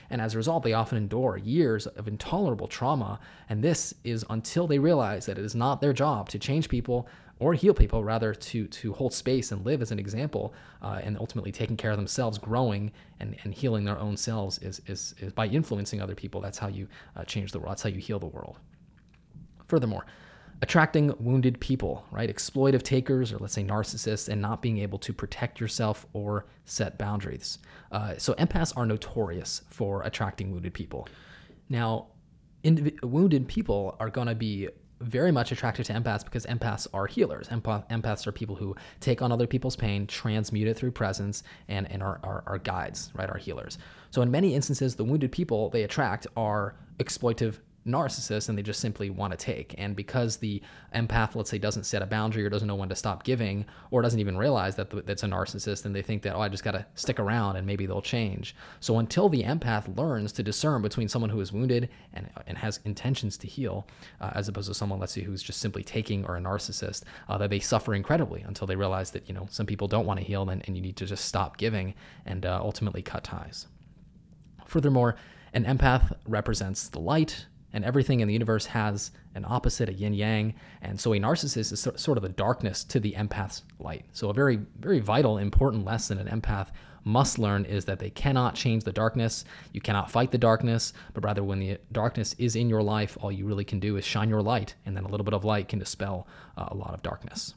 And 0.09 0.21
as 0.21 0.33
a 0.33 0.37
result, 0.37 0.63
they 0.63 0.73
often 0.73 0.97
endure 0.97 1.37
years 1.37 1.87
of 1.87 2.07
intolerable 2.07 2.67
trauma. 2.67 3.19
And 3.47 3.63
this 3.63 3.93
is 4.03 4.25
until 4.29 4.67
they 4.67 4.79
realize 4.79 5.25
that 5.27 5.37
it 5.37 5.45
is 5.45 5.55
not 5.55 5.81
their 5.81 5.93
job 5.93 6.29
to 6.29 6.39
change 6.39 6.67
people 6.69 7.07
or 7.39 7.53
heal 7.53 7.73
people, 7.73 8.03
rather 8.03 8.33
to 8.33 8.67
to 8.67 8.91
hold 8.93 9.13
space 9.13 9.53
and 9.53 9.65
live 9.65 9.81
as 9.81 9.91
an 9.91 9.99
example, 9.99 10.53
uh, 10.81 10.99
and 11.01 11.17
ultimately 11.17 11.53
taking 11.53 11.77
care 11.77 11.91
of 11.91 11.97
themselves, 11.97 12.37
growing 12.37 12.91
and, 13.21 13.35
and 13.43 13.53
healing 13.53 13.85
their 13.85 13.97
own 13.97 14.17
selves 14.17 14.57
is, 14.59 14.81
is, 14.87 15.15
is 15.19 15.31
by 15.31 15.47
influencing 15.47 16.01
other 16.01 16.15
people. 16.15 16.41
That's 16.41 16.57
how 16.57 16.67
you 16.67 16.87
uh, 17.15 17.23
change 17.23 17.53
the 17.53 17.59
world. 17.59 17.71
That's 17.71 17.83
how 17.83 17.89
you 17.89 17.99
heal 17.99 18.19
the 18.19 18.25
world. 18.25 18.57
Furthermore, 19.67 20.05
attracting 20.61 21.13
wounded 21.19 21.59
people, 21.59 22.05
right? 22.11 22.33
Exploitive 22.33 22.83
takers, 22.83 23.31
or 23.31 23.37
let's 23.37 23.53
say 23.53 23.63
narcissists, 23.63 24.27
and 24.27 24.41
not 24.41 24.61
being 24.61 24.79
able 24.79 24.99
to 24.99 25.13
protect 25.13 25.59
yourself 25.59 26.05
or 26.13 26.45
set 26.65 26.97
boundaries. 26.97 27.59
Uh, 27.91 28.15
so 28.17 28.33
empaths 28.33 28.73
are 28.75 28.85
notorious 28.85 29.61
for 29.69 30.03
attracting 30.03 30.51
wounded 30.51 30.73
people. 30.73 31.07
Now, 31.69 32.07
indiv- 32.63 33.01
wounded 33.03 33.47
people 33.47 33.95
are 33.99 34.09
going 34.09 34.27
to 34.27 34.35
be 34.35 34.69
very 34.99 35.31
much 35.31 35.53
attracted 35.53 35.85
to 35.85 35.93
empaths 35.93 36.25
because 36.25 36.45
empaths 36.45 36.85
are 36.93 37.07
healers. 37.07 37.47
Empath- 37.47 37.87
empaths 37.89 38.27
are 38.27 38.33
people 38.33 38.55
who 38.57 38.75
take 38.99 39.21
on 39.21 39.31
other 39.31 39.47
people's 39.47 39.77
pain, 39.77 40.05
transmute 40.07 40.67
it 40.67 40.75
through 40.75 40.91
presence, 40.91 41.41
and, 41.69 41.89
and 41.89 42.03
are, 42.03 42.19
are, 42.21 42.43
are 42.45 42.57
guides, 42.57 43.11
right? 43.15 43.29
Are 43.29 43.37
healers. 43.37 43.77
So 44.11 44.21
in 44.21 44.29
many 44.29 44.55
instances, 44.55 44.97
the 44.97 45.05
wounded 45.05 45.31
people 45.31 45.69
they 45.69 45.83
attract 45.83 46.27
are 46.35 46.75
exploitive 46.97 47.59
narcissist 47.87 48.49
and 48.49 48.57
they 48.57 48.61
just 48.61 48.79
simply 48.79 49.09
want 49.09 49.31
to 49.31 49.37
take. 49.37 49.75
And 49.77 49.95
because 49.95 50.37
the 50.37 50.61
empath, 50.93 51.35
let's 51.35 51.49
say, 51.49 51.57
doesn't 51.57 51.85
set 51.85 52.01
a 52.01 52.05
boundary 52.05 52.45
or 52.45 52.49
doesn't 52.49 52.67
know 52.67 52.75
when 52.75 52.89
to 52.89 52.95
stop 52.95 53.23
giving 53.23 53.65
or 53.91 54.01
doesn't 54.01 54.19
even 54.19 54.37
realize 54.37 54.75
that 54.75 55.05
that's 55.05 55.23
a 55.23 55.27
narcissist 55.27 55.85
and 55.85 55.95
they 55.95 56.01
think 56.01 56.21
that, 56.23 56.35
oh, 56.35 56.41
I 56.41 56.49
just 56.49 56.63
got 56.63 56.71
to 56.71 56.85
stick 56.95 57.19
around 57.19 57.55
and 57.55 57.65
maybe 57.65 57.85
they'll 57.85 58.01
change. 58.01 58.55
So 58.79 58.99
until 58.99 59.29
the 59.29 59.43
empath 59.43 59.97
learns 59.97 60.31
to 60.33 60.43
discern 60.43 60.81
between 60.81 61.07
someone 61.07 61.29
who 61.29 61.41
is 61.41 61.51
wounded 61.51 61.89
and, 62.13 62.29
and 62.47 62.57
has 62.57 62.79
intentions 62.85 63.37
to 63.37 63.47
heal, 63.47 63.87
uh, 64.21 64.31
as 64.33 64.47
opposed 64.47 64.67
to 64.67 64.73
someone, 64.73 64.99
let's 64.99 65.13
say, 65.13 65.21
who's 65.21 65.43
just 65.43 65.59
simply 65.59 65.83
taking 65.83 66.25
or 66.25 66.37
a 66.37 66.41
narcissist, 66.41 67.03
uh, 67.27 67.37
that 67.37 67.49
they 67.49 67.59
suffer 67.59 67.95
incredibly 67.95 68.41
until 68.41 68.67
they 68.67 68.75
realize 68.75 69.11
that, 69.11 69.27
you 69.27 69.33
know, 69.33 69.47
some 69.49 69.65
people 69.65 69.87
don't 69.87 70.05
want 70.05 70.19
to 70.19 70.25
heal 70.25 70.47
and, 70.49 70.63
and 70.67 70.75
you 70.75 70.81
need 70.81 70.97
to 70.97 71.05
just 71.05 71.25
stop 71.25 71.57
giving 71.57 71.93
and 72.25 72.45
uh, 72.45 72.59
ultimately 72.61 73.01
cut 73.01 73.23
ties. 73.23 73.67
Furthermore, 74.65 75.15
an 75.53 75.65
empath 75.65 76.15
represents 76.27 76.89
the 76.89 76.99
light, 76.99 77.47
and 77.73 77.85
everything 77.85 78.19
in 78.19 78.27
the 78.27 78.33
universe 78.33 78.65
has 78.67 79.11
an 79.35 79.45
opposite, 79.47 79.89
a 79.89 79.93
yin 79.93 80.13
yang. 80.13 80.53
And 80.81 80.99
so 80.99 81.13
a 81.13 81.19
narcissist 81.19 81.71
is 81.71 81.87
sort 82.01 82.17
of 82.17 82.23
the 82.23 82.29
darkness 82.29 82.83
to 82.85 82.99
the 82.99 83.13
empath's 83.13 83.63
light. 83.79 84.05
So 84.11 84.29
a 84.29 84.33
very, 84.33 84.59
very 84.79 84.99
vital, 84.99 85.37
important 85.37 85.85
lesson 85.85 86.17
an 86.17 86.41
empath 86.41 86.69
must 87.03 87.39
learn 87.39 87.65
is 87.65 87.85
that 87.85 87.99
they 87.99 88.09
cannot 88.09 88.55
change 88.55 88.83
the 88.83 88.91
darkness. 88.91 89.45
You 89.71 89.81
cannot 89.81 90.11
fight 90.11 90.31
the 90.31 90.37
darkness, 90.37 90.93
but 91.13 91.23
rather 91.23 91.43
when 91.43 91.59
the 91.59 91.77
darkness 91.91 92.35
is 92.37 92.55
in 92.55 92.69
your 92.69 92.83
life, 92.83 93.17
all 93.21 93.31
you 93.31 93.45
really 93.45 93.65
can 93.65 93.79
do 93.79 93.97
is 93.97 94.05
shine 94.05 94.29
your 94.29 94.41
light, 94.41 94.75
and 94.85 94.95
then 94.95 95.05
a 95.05 95.07
little 95.07 95.23
bit 95.23 95.33
of 95.33 95.45
light 95.45 95.67
can 95.67 95.79
dispel 95.79 96.27
uh, 96.57 96.67
a 96.69 96.75
lot 96.75 96.93
of 96.93 97.01
darkness. 97.01 97.55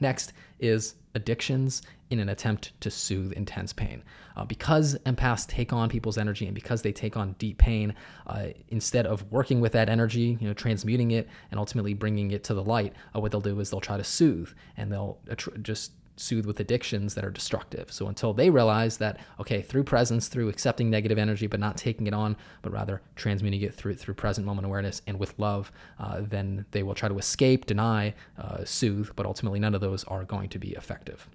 Next 0.00 0.32
is 0.58 0.94
addictions 1.14 1.82
in 2.10 2.20
an 2.20 2.28
attempt 2.28 2.78
to 2.80 2.90
soothe 2.90 3.32
intense 3.32 3.72
pain. 3.72 4.02
Uh, 4.36 4.44
because 4.44 4.96
empaths 5.06 5.46
take 5.46 5.72
on 5.72 5.88
people's 5.88 6.18
energy 6.18 6.44
and 6.44 6.54
because 6.54 6.82
they 6.82 6.92
take 6.92 7.16
on 7.16 7.34
deep 7.38 7.58
pain, 7.58 7.94
uh, 8.26 8.48
instead 8.68 9.06
of 9.06 9.30
working 9.32 9.60
with 9.60 9.72
that 9.72 9.88
energy, 9.88 10.36
you 10.40 10.46
know, 10.46 10.54
transmuting 10.54 11.10
it 11.10 11.26
and 11.50 11.58
ultimately 11.58 11.94
bringing 11.94 12.30
it 12.30 12.44
to 12.44 12.54
the 12.54 12.62
light, 12.62 12.92
uh, 13.14 13.20
what 13.20 13.32
they'll 13.32 13.40
do 13.40 13.58
is 13.58 13.70
they'll 13.70 13.80
try 13.80 13.96
to 13.96 14.04
soothe 14.04 14.50
and 14.76 14.92
they'll 14.92 15.18
just 15.62 15.92
soothe 16.16 16.46
with 16.46 16.60
addictions 16.60 17.14
that 17.14 17.24
are 17.24 17.30
destructive. 17.30 17.92
So 17.92 18.08
until 18.08 18.32
they 18.32 18.50
realize 18.50 18.98
that, 18.98 19.20
okay, 19.40 19.62
through 19.62 19.84
presence, 19.84 20.28
through 20.28 20.48
accepting 20.48 20.90
negative 20.90 21.18
energy 21.18 21.46
but 21.46 21.60
not 21.60 21.76
taking 21.76 22.06
it 22.06 22.14
on, 22.14 22.36
but 22.62 22.72
rather 22.72 23.02
transmuting 23.14 23.60
it 23.62 23.74
through 23.74 23.94
through 23.94 24.14
present 24.14 24.46
moment 24.46 24.66
awareness 24.66 25.02
and 25.06 25.18
with 25.18 25.34
love, 25.38 25.70
uh, 25.98 26.20
then 26.22 26.64
they 26.70 26.82
will 26.82 26.94
try 26.94 27.08
to 27.08 27.18
escape, 27.18 27.66
deny, 27.66 28.14
uh, 28.38 28.64
soothe, 28.64 29.10
but 29.16 29.26
ultimately 29.26 29.60
none 29.60 29.74
of 29.74 29.80
those 29.80 30.04
are 30.04 30.24
going 30.24 30.48
to 30.48 30.58
be 30.58 30.70
effective. 30.70 31.28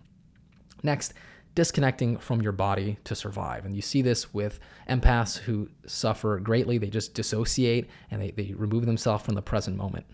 Next, 0.84 1.14
disconnecting 1.54 2.18
from 2.18 2.42
your 2.42 2.54
body 2.54 2.98
to 3.04 3.16
survive. 3.16 3.66
And 3.66 3.76
you 3.76 3.82
see 3.82 4.02
this 4.02 4.34
with 4.34 4.60
empaths 4.90 5.38
who 5.38 5.70
suffer 5.86 6.40
greatly. 6.40 6.78
They 6.78 6.90
just 6.90 7.14
dissociate 7.14 7.90
and 8.10 8.22
they, 8.22 8.32
they 8.32 8.54
remove 8.56 8.86
themselves 8.86 9.24
from 9.24 9.36
the 9.36 9.42
present 9.42 9.78
moment. 9.78 10.06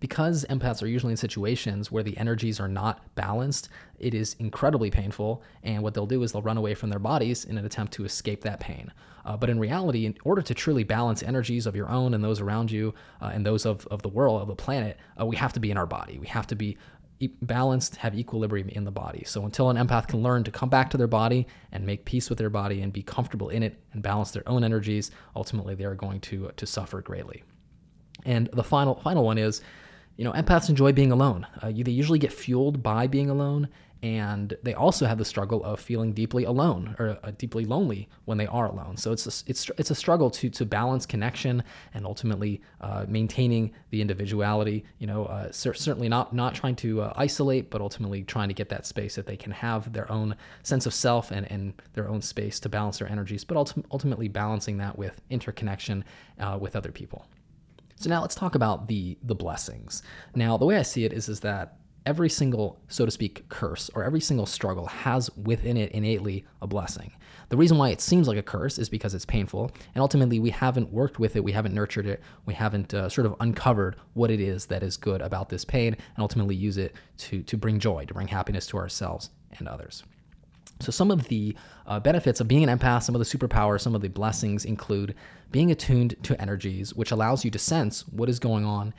Because 0.00 0.44
empaths 0.48 0.82
are 0.82 0.86
usually 0.86 1.12
in 1.12 1.16
situations 1.16 1.90
where 1.90 2.02
the 2.02 2.16
energies 2.16 2.60
are 2.60 2.68
not 2.68 3.14
balanced, 3.14 3.68
it 3.98 4.14
is 4.14 4.36
incredibly 4.38 4.90
painful. 4.90 5.42
And 5.62 5.82
what 5.82 5.94
they'll 5.94 6.06
do 6.06 6.22
is 6.22 6.32
they'll 6.32 6.42
run 6.42 6.56
away 6.56 6.74
from 6.74 6.90
their 6.90 6.98
bodies 7.00 7.44
in 7.44 7.58
an 7.58 7.64
attempt 7.64 7.92
to 7.94 8.04
escape 8.04 8.42
that 8.42 8.60
pain. 8.60 8.92
Uh, 9.24 9.36
but 9.36 9.50
in 9.50 9.58
reality, 9.58 10.06
in 10.06 10.16
order 10.24 10.40
to 10.40 10.54
truly 10.54 10.84
balance 10.84 11.22
energies 11.22 11.66
of 11.66 11.74
your 11.74 11.88
own 11.88 12.14
and 12.14 12.22
those 12.22 12.40
around 12.40 12.70
you 12.70 12.94
uh, 13.20 13.30
and 13.34 13.44
those 13.44 13.66
of, 13.66 13.86
of 13.88 14.02
the 14.02 14.08
world, 14.08 14.40
of 14.40 14.48
the 14.48 14.54
planet, 14.54 14.98
uh, 15.20 15.26
we 15.26 15.36
have 15.36 15.52
to 15.52 15.60
be 15.60 15.70
in 15.70 15.76
our 15.76 15.86
body. 15.86 16.18
We 16.18 16.28
have 16.28 16.46
to 16.46 16.56
be 16.56 16.78
balanced, 17.42 17.96
have 17.96 18.16
equilibrium 18.16 18.68
in 18.68 18.84
the 18.84 18.90
body. 18.90 19.24
So 19.26 19.44
until 19.44 19.70
an 19.70 19.76
empath 19.76 20.06
can 20.06 20.22
learn 20.22 20.44
to 20.44 20.50
come 20.50 20.68
back 20.68 20.88
to 20.90 20.96
their 20.96 21.08
body 21.08 21.46
and 21.72 21.84
make 21.84 22.04
peace 22.04 22.30
with 22.30 22.38
their 22.38 22.50
body 22.50 22.80
and 22.80 22.92
be 22.92 23.02
comfortable 23.02 23.48
in 23.48 23.62
it 23.62 23.82
and 23.92 24.02
balance 24.02 24.30
their 24.30 24.48
own 24.48 24.62
energies, 24.62 25.10
ultimately 25.34 25.74
they 25.74 25.84
are 25.84 25.96
going 25.96 26.20
to 26.20 26.52
to 26.56 26.66
suffer 26.66 27.02
greatly. 27.02 27.42
And 28.24 28.48
the 28.52 28.64
final 28.64 28.96
final 28.96 29.24
one 29.24 29.38
is, 29.38 29.62
you 30.18 30.24
know, 30.24 30.32
empaths 30.32 30.68
enjoy 30.68 30.92
being 30.92 31.12
alone. 31.12 31.46
Uh, 31.62 31.70
they 31.70 31.92
usually 31.92 32.18
get 32.18 32.32
fueled 32.32 32.82
by 32.82 33.06
being 33.06 33.30
alone, 33.30 33.68
and 34.02 34.56
they 34.64 34.74
also 34.74 35.06
have 35.06 35.16
the 35.16 35.24
struggle 35.24 35.62
of 35.62 35.78
feeling 35.78 36.12
deeply 36.12 36.42
alone 36.42 36.96
or 36.98 37.16
uh, 37.22 37.30
deeply 37.38 37.64
lonely 37.64 38.08
when 38.24 38.36
they 38.36 38.46
are 38.48 38.66
alone. 38.66 38.96
So 38.96 39.12
it's 39.12 39.26
a, 39.26 39.50
it's 39.50 39.70
it's 39.78 39.92
a 39.92 39.94
struggle 39.94 40.28
to 40.30 40.50
to 40.50 40.66
balance 40.66 41.06
connection 41.06 41.62
and 41.94 42.04
ultimately 42.04 42.60
uh, 42.80 43.06
maintaining 43.08 43.70
the 43.90 44.00
individuality. 44.00 44.84
You 44.98 45.06
know, 45.06 45.26
uh, 45.26 45.52
cer- 45.52 45.74
certainly 45.74 46.08
not 46.08 46.34
not 46.34 46.52
trying 46.52 46.74
to 46.76 47.02
uh, 47.02 47.12
isolate, 47.14 47.70
but 47.70 47.80
ultimately 47.80 48.24
trying 48.24 48.48
to 48.48 48.54
get 48.54 48.68
that 48.70 48.86
space 48.86 49.14
that 49.14 49.26
they 49.26 49.36
can 49.36 49.52
have 49.52 49.92
their 49.92 50.10
own 50.10 50.34
sense 50.64 50.84
of 50.84 50.94
self 50.94 51.30
and 51.30 51.48
and 51.50 51.80
their 51.94 52.08
own 52.08 52.22
space 52.22 52.58
to 52.60 52.68
balance 52.68 52.98
their 52.98 53.08
energies, 53.08 53.44
but 53.44 53.56
ulti- 53.56 53.84
ultimately 53.92 54.26
balancing 54.26 54.78
that 54.78 54.98
with 54.98 55.20
interconnection 55.30 56.04
uh, 56.40 56.58
with 56.60 56.74
other 56.74 56.90
people. 56.90 57.24
So 57.98 58.08
now 58.08 58.20
let's 58.20 58.34
talk 58.34 58.54
about 58.54 58.86
the 58.86 59.18
the 59.22 59.34
blessings. 59.34 60.02
Now 60.34 60.56
the 60.56 60.66
way 60.66 60.76
I 60.76 60.82
see 60.82 61.04
it 61.04 61.12
is 61.12 61.28
is 61.28 61.40
that 61.40 61.78
every 62.06 62.30
single, 62.30 62.78
so 62.88 63.04
to 63.04 63.10
speak, 63.10 63.48
curse 63.48 63.90
or 63.94 64.04
every 64.04 64.20
single 64.20 64.46
struggle 64.46 64.86
has 64.86 65.28
within 65.36 65.76
it 65.76 65.92
innately 65.92 66.46
a 66.62 66.66
blessing. 66.66 67.12
The 67.50 67.56
reason 67.56 67.76
why 67.76 67.90
it 67.90 68.00
seems 68.00 68.28
like 68.28 68.38
a 68.38 68.42
curse 68.42 68.78
is 68.78 68.88
because 68.88 69.14
it's 69.14 69.24
painful, 69.26 69.72
and 69.94 70.00
ultimately 70.00 70.38
we 70.38 70.50
haven't 70.50 70.92
worked 70.92 71.18
with 71.18 71.34
it, 71.34 71.42
we 71.42 71.52
haven't 71.52 71.74
nurtured 71.74 72.06
it, 72.06 72.22
we 72.46 72.54
haven't 72.54 72.94
uh, 72.94 73.08
sort 73.08 73.26
of 73.26 73.34
uncovered 73.40 73.96
what 74.14 74.30
it 74.30 74.40
is 74.40 74.66
that 74.66 74.82
is 74.82 74.96
good 74.96 75.20
about 75.20 75.48
this 75.48 75.64
pain, 75.64 75.94
and 75.94 76.18
ultimately 76.18 76.54
use 76.54 76.78
it 76.78 76.94
to 77.18 77.42
to 77.42 77.56
bring 77.56 77.78
joy, 77.78 78.04
to 78.04 78.14
bring 78.14 78.28
happiness 78.28 78.66
to 78.68 78.76
ourselves 78.78 79.30
and 79.58 79.66
others. 79.66 80.04
So, 80.80 80.92
some 80.92 81.10
of 81.10 81.28
the 81.28 81.56
uh, 81.86 82.00
benefits 82.00 82.40
of 82.40 82.48
being 82.48 82.68
an 82.68 82.78
empath, 82.78 83.02
some 83.02 83.14
of 83.14 83.18
the 83.18 83.24
superpowers, 83.24 83.80
some 83.80 83.94
of 83.94 84.00
the 84.00 84.08
blessings 84.08 84.64
include 84.64 85.14
being 85.50 85.70
attuned 85.70 86.14
to 86.22 86.40
energies, 86.40 86.94
which 86.94 87.10
allows 87.10 87.44
you 87.44 87.50
to 87.50 87.58
sense 87.58 88.06
what 88.08 88.28
is 88.28 88.38
going 88.38 88.64
on 88.64 88.94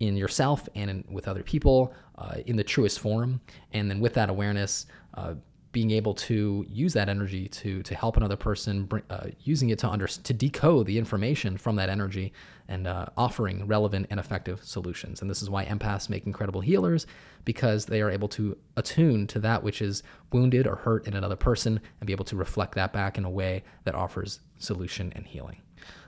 in 0.00 0.16
yourself 0.16 0.68
and 0.74 0.90
in, 0.90 1.04
with 1.08 1.28
other 1.28 1.42
people 1.42 1.94
uh, 2.18 2.36
in 2.46 2.56
the 2.56 2.64
truest 2.64 2.98
form. 2.98 3.40
And 3.72 3.90
then 3.90 4.00
with 4.00 4.14
that 4.14 4.28
awareness, 4.28 4.86
uh, 5.14 5.34
being 5.74 5.90
able 5.90 6.14
to 6.14 6.64
use 6.70 6.94
that 6.94 7.10
energy 7.10 7.48
to 7.48 7.82
to 7.82 7.94
help 7.94 8.16
another 8.16 8.36
person, 8.36 8.84
bring, 8.84 9.02
uh, 9.10 9.26
using 9.42 9.68
it 9.68 9.78
to 9.80 9.88
under 9.88 10.06
to 10.06 10.32
decode 10.32 10.86
the 10.86 10.96
information 10.96 11.58
from 11.58 11.76
that 11.76 11.90
energy, 11.90 12.32
and 12.68 12.86
uh, 12.86 13.06
offering 13.16 13.66
relevant 13.66 14.06
and 14.08 14.18
effective 14.18 14.64
solutions. 14.64 15.20
And 15.20 15.28
this 15.28 15.42
is 15.42 15.50
why 15.50 15.66
empaths 15.66 16.08
make 16.08 16.26
incredible 16.26 16.62
healers 16.62 17.06
because 17.44 17.84
they 17.84 18.00
are 18.00 18.10
able 18.10 18.28
to 18.28 18.56
attune 18.76 19.26
to 19.26 19.40
that 19.40 19.62
which 19.62 19.82
is 19.82 20.02
wounded 20.32 20.66
or 20.66 20.76
hurt 20.76 21.06
in 21.06 21.14
another 21.14 21.36
person 21.36 21.80
and 22.00 22.06
be 22.06 22.12
able 22.12 22.24
to 22.24 22.36
reflect 22.36 22.74
that 22.76 22.92
back 22.92 23.18
in 23.18 23.24
a 23.24 23.30
way 23.30 23.64
that 23.82 23.94
offers 23.94 24.40
solution 24.58 25.12
and 25.14 25.26
healing. 25.26 25.60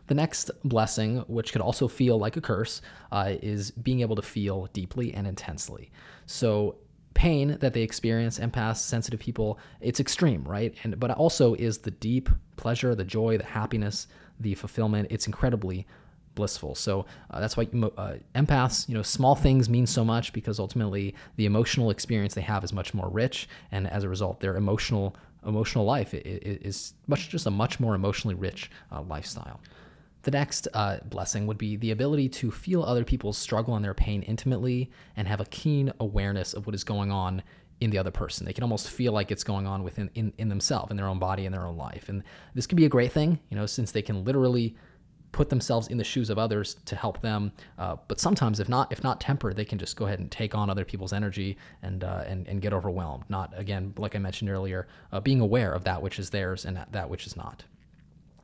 The 0.07 0.15
next 0.15 0.53
blessing, 0.65 1.25
which 1.27 1.53
could 1.53 1.61
also 1.61 1.89
feel 1.89 2.17
like 2.17 2.37
a 2.37 2.41
curse, 2.41 2.81
uh, 3.11 3.35
is 3.43 3.73
being 3.73 4.01
able 4.01 4.15
to 4.15 4.23
feel 4.23 4.69
deeply 4.73 5.13
and 5.13 5.27
intensely. 5.27 5.91
So 6.27 6.77
pain 7.17 7.57
that 7.61 7.73
they 7.73 7.81
experience, 7.81 8.39
empaths, 8.39 8.77
sensitive 8.77 9.19
people, 9.19 9.59
it's 9.81 10.01
extreme, 10.01 10.45
right? 10.45 10.75
And 10.85 11.01
but 11.01 11.11
also 11.13 11.55
is 11.55 11.79
the 11.79 11.91
deep 11.91 12.29
pleasure, 12.57 12.95
the 12.95 13.05
joy, 13.05 13.39
the 13.39 13.45
happiness, 13.45 14.07
the 14.39 14.55
fulfillment. 14.55 15.09
It's 15.11 15.27
incredibly 15.27 15.87
blissful. 16.35 16.75
So 16.75 17.07
uh, 17.31 17.41
that's 17.41 17.57
why 17.57 17.65
uh, 17.65 18.17
empaths, 18.35 18.87
you 18.87 18.95
know, 18.95 19.03
small 19.03 19.35
things 19.35 19.71
mean 19.71 19.87
so 19.87 20.05
much 20.05 20.35
because 20.35 20.61
ultimately 20.61 21.15
the 21.37 21.47
emotional 21.47 21.89
experience 21.91 22.35
they 22.35 22.43
have 22.43 22.63
is 22.63 22.75
much 22.75 22.93
more 22.93 23.09
rich, 23.09 23.49
and 23.73 23.89
as 23.91 24.05
a 24.05 24.09
result, 24.11 24.41
their 24.41 24.55
emotional 24.55 25.17
emotional 25.47 25.85
life 25.85 26.13
is 26.13 26.93
much 27.07 27.31
just 27.31 27.47
a 27.47 27.51
much 27.51 27.81
more 27.81 27.95
emotionally 27.95 28.35
rich 28.35 28.71
uh, 28.93 29.01
lifestyle. 29.01 29.61
The 30.27 30.33
next 30.33 30.67
uh, 30.75 30.99
blessing 31.05 31.47
would 31.47 31.57
be 31.57 31.77
the 31.77 31.93
ability 31.93 32.29
to 32.31 32.51
feel 32.51 32.83
other 32.83 33.05
people's 33.05 33.39
struggle 33.39 33.77
and 33.77 33.85
their 33.85 33.95
pain 33.95 34.23
intimately 34.23 34.91
and 35.17 35.29
have 35.29 35.41
a 35.41 35.45
keen 35.45 35.93
awareness 36.01 36.53
of 36.53 36.67
what 36.67 36.75
is 36.75 36.83
going 36.83 37.13
on 37.13 37.45
in 37.81 37.91
the 37.91 37.99
other 37.99 38.11
person. 38.11 38.45
They 38.45 38.53
can 38.53 38.65
almost 38.65 38.91
feel 38.91 39.13
like 39.13 39.31
it's 39.31 39.45
going 39.45 39.69
on 39.69 39.85
within 39.85 40.11
in, 40.17 40.33
in 40.37 40.49
themselves, 40.49 40.91
in 40.91 40.97
their 40.97 41.07
own 41.07 41.21
body, 41.21 41.47
in 41.47 41.53
their 41.53 41.65
own 41.65 41.77
life. 41.77 42.09
And 42.09 42.25
this 42.57 42.67
can 42.67 42.75
be 42.75 42.85
a 42.85 42.89
great 42.89 43.13
thing, 43.13 43.39
you 43.51 43.57
know, 43.57 43.67
since 43.67 43.93
they 43.93 44.03
can 44.03 44.25
literally 44.25 44.75
put 45.31 45.49
themselves 45.49 45.87
in 45.87 45.97
the 45.97 46.03
shoes 46.03 46.29
of 46.29 46.41
others 46.41 46.75
to 46.87 46.97
help 46.97 47.21
them. 47.21 47.53
Uh, 47.79 47.95
but 48.09 48.19
sometimes, 48.19 48.59
if 48.59 48.69
not 48.69 48.91
if 48.91 49.05
not 49.05 49.21
tempered, 49.21 49.55
they 49.55 49.65
can 49.65 49.79
just 49.79 49.95
go 49.95 50.07
ahead 50.07 50.19
and 50.19 50.33
take 50.33 50.57
on 50.57 50.69
other 50.69 50.85
people's 50.85 51.13
energy 51.13 51.57
and 51.83 52.03
uh, 52.03 52.25
and 52.27 52.49
and 52.49 52.61
get 52.61 52.73
overwhelmed. 52.73 53.23
Not 53.29 53.53
again, 53.57 53.95
like 53.97 54.17
I 54.17 54.19
mentioned 54.19 54.51
earlier, 54.51 54.89
uh, 55.13 55.21
being 55.21 55.41
aware 55.41 55.73
of 55.73 55.85
that 55.85 56.03
which 56.03 56.19
is 56.19 56.31
theirs 56.31 56.65
and 56.65 56.85
that 56.91 57.09
which 57.09 57.29
is 57.29 57.37
not. 57.37 57.63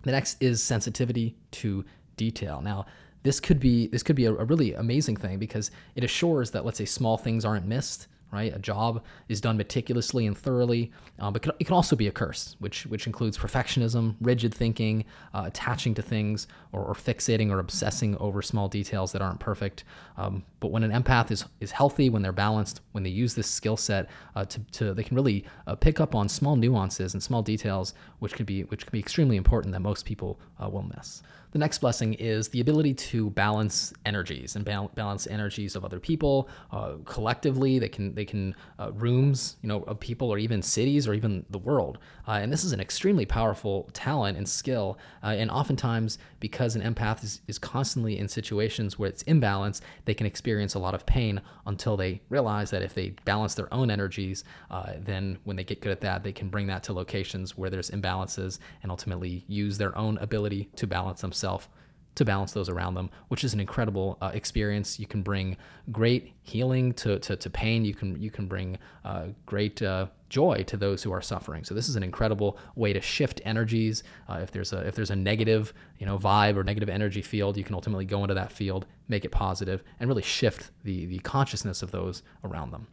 The 0.02 0.12
next 0.12 0.42
is 0.42 0.62
sensitivity 0.62 1.36
to 1.52 1.84
detail. 2.16 2.60
Now, 2.60 2.86
this 3.22 3.40
could 3.40 3.60
be 3.60 3.86
this 3.86 4.02
could 4.02 4.16
be 4.16 4.24
a, 4.24 4.32
a, 4.34 4.44
really 4.44 4.74
amazing 4.74 5.16
thing 5.16 5.38
because 5.38 5.70
it 5.94 6.02
assures 6.02 6.50
that 6.50 6.64
let's 6.64 6.78
say 6.78 6.84
small 6.84 7.16
things 7.16 7.44
aren't 7.44 7.66
missed 7.66 8.08
right? 8.32 8.54
A 8.54 8.58
job 8.58 9.04
is 9.28 9.40
done 9.40 9.56
meticulously 9.56 10.26
and 10.26 10.36
thoroughly, 10.36 10.90
uh, 11.18 11.30
but 11.30 11.46
it 11.60 11.64
can 11.64 11.74
also 11.74 11.94
be 11.94 12.08
a 12.08 12.10
curse, 12.10 12.56
which 12.58 12.86
which 12.86 13.06
includes 13.06 13.36
perfectionism, 13.36 14.16
rigid 14.20 14.54
thinking, 14.54 15.04
uh, 15.34 15.44
attaching 15.46 15.94
to 15.94 16.02
things, 16.02 16.48
or, 16.72 16.82
or, 16.82 16.94
fixating 16.94 17.50
or 17.50 17.58
obsessing 17.58 18.16
over 18.16 18.40
small 18.40 18.68
details 18.68 19.12
that 19.12 19.20
aren't 19.20 19.38
perfect. 19.38 19.84
Um, 20.16 20.42
but 20.60 20.70
when 20.70 20.82
an 20.82 20.90
empath 20.90 21.30
is 21.30 21.44
is 21.60 21.70
healthy, 21.70 22.08
when 22.08 22.22
they're 22.22 22.32
balanced, 22.32 22.80
when 22.92 23.04
they 23.04 23.10
use 23.10 23.34
this 23.34 23.48
skill 23.48 23.76
set 23.76 24.08
uh, 24.34 24.44
to, 24.46 24.60
to 24.72 24.94
they 24.94 25.04
can 25.04 25.16
really 25.16 25.44
uh, 25.66 25.74
pick 25.74 26.00
up 26.00 26.14
on 26.14 26.28
small 26.28 26.56
nuances 26.56 27.12
and 27.12 27.22
small 27.22 27.42
details, 27.42 27.92
which 28.20 28.32
could 28.32 28.46
be 28.46 28.64
which 28.64 28.86
can 28.86 28.92
be 28.92 29.00
extremely 29.00 29.36
important 29.36 29.72
that 29.72 29.80
most 29.80 30.06
people 30.06 30.40
uh, 30.62 30.68
will 30.68 30.84
miss. 30.96 31.22
The 31.52 31.58
next 31.58 31.78
blessing 31.78 32.14
is 32.14 32.48
the 32.48 32.60
ability 32.60 32.94
to 32.94 33.28
balance 33.30 33.92
energies 34.06 34.56
and 34.56 34.64
balance 34.64 35.26
energies 35.26 35.76
of 35.76 35.84
other 35.84 36.00
people 36.00 36.48
uh, 36.70 36.94
collectively. 37.04 37.78
They 37.78 37.90
can 37.90 38.14
they 38.14 38.21
can 38.24 38.54
uh, 38.78 38.92
rooms 38.92 39.56
you 39.62 39.68
know 39.68 39.82
of 39.82 40.00
people 40.00 40.30
or 40.30 40.38
even 40.38 40.62
cities 40.62 41.06
or 41.06 41.14
even 41.14 41.44
the 41.50 41.58
world. 41.58 41.98
Uh, 42.26 42.32
and 42.32 42.52
this 42.52 42.64
is 42.64 42.72
an 42.72 42.80
extremely 42.80 43.26
powerful 43.26 43.90
talent 43.92 44.36
and 44.36 44.48
skill. 44.48 44.98
Uh, 45.22 45.28
and 45.28 45.50
oftentimes, 45.50 46.18
because 46.40 46.76
an 46.76 46.82
empath 46.82 47.24
is, 47.24 47.40
is 47.48 47.58
constantly 47.58 48.18
in 48.18 48.28
situations 48.28 48.98
where 48.98 49.08
it's 49.08 49.22
imbalance, 49.22 49.80
they 50.04 50.14
can 50.14 50.26
experience 50.26 50.74
a 50.74 50.78
lot 50.78 50.94
of 50.94 51.04
pain 51.06 51.40
until 51.66 51.96
they 51.96 52.20
realize 52.28 52.70
that 52.70 52.82
if 52.82 52.94
they 52.94 53.10
balance 53.24 53.54
their 53.54 53.72
own 53.72 53.90
energies, 53.90 54.44
uh, 54.70 54.92
then 54.98 55.38
when 55.44 55.56
they 55.56 55.64
get 55.64 55.80
good 55.80 55.92
at 55.92 56.00
that, 56.00 56.22
they 56.22 56.32
can 56.32 56.48
bring 56.48 56.66
that 56.66 56.82
to 56.84 56.92
locations 56.92 57.56
where 57.56 57.70
there's 57.70 57.90
imbalances 57.90 58.58
and 58.82 58.90
ultimately 58.90 59.44
use 59.48 59.78
their 59.78 59.96
own 59.96 60.18
ability 60.18 60.68
to 60.76 60.86
balance 60.86 61.20
themselves 61.20 61.68
to 62.14 62.24
balance 62.24 62.52
those 62.52 62.68
around 62.68 62.94
them, 62.94 63.10
which 63.28 63.44
is 63.44 63.54
an 63.54 63.60
incredible 63.60 64.18
uh, 64.20 64.30
experience. 64.34 64.98
You 64.98 65.06
can 65.06 65.22
bring 65.22 65.56
great 65.90 66.32
healing 66.42 66.92
to, 66.94 67.18
to, 67.20 67.36
to 67.36 67.50
pain. 67.50 67.84
You 67.84 67.94
can 67.94 68.20
you 68.20 68.30
can 68.30 68.46
bring 68.46 68.78
uh, 69.04 69.26
great 69.46 69.80
uh, 69.80 70.06
joy 70.28 70.64
to 70.64 70.76
those 70.76 71.02
who 71.02 71.12
are 71.12 71.22
suffering. 71.22 71.64
So 71.64 71.74
this 71.74 71.88
is 71.88 71.96
an 71.96 72.02
incredible 72.02 72.58
way 72.74 72.92
to 72.92 73.00
shift 73.00 73.40
energies. 73.44 74.02
Uh, 74.28 74.40
if 74.42 74.50
there's 74.50 74.72
a 74.72 74.78
if 74.86 74.94
there's 74.94 75.10
a 75.10 75.16
negative 75.16 75.72
you 75.98 76.06
know 76.06 76.18
vibe 76.18 76.56
or 76.56 76.64
negative 76.64 76.88
energy 76.88 77.22
field, 77.22 77.56
you 77.56 77.64
can 77.64 77.74
ultimately 77.74 78.04
go 78.04 78.22
into 78.22 78.34
that 78.34 78.52
field, 78.52 78.86
make 79.08 79.24
it 79.24 79.30
positive, 79.30 79.82
and 79.98 80.08
really 80.08 80.22
shift 80.22 80.70
the 80.84 81.06
the 81.06 81.18
consciousness 81.20 81.82
of 81.82 81.90
those 81.92 82.22
around 82.44 82.72
them. 82.72 82.86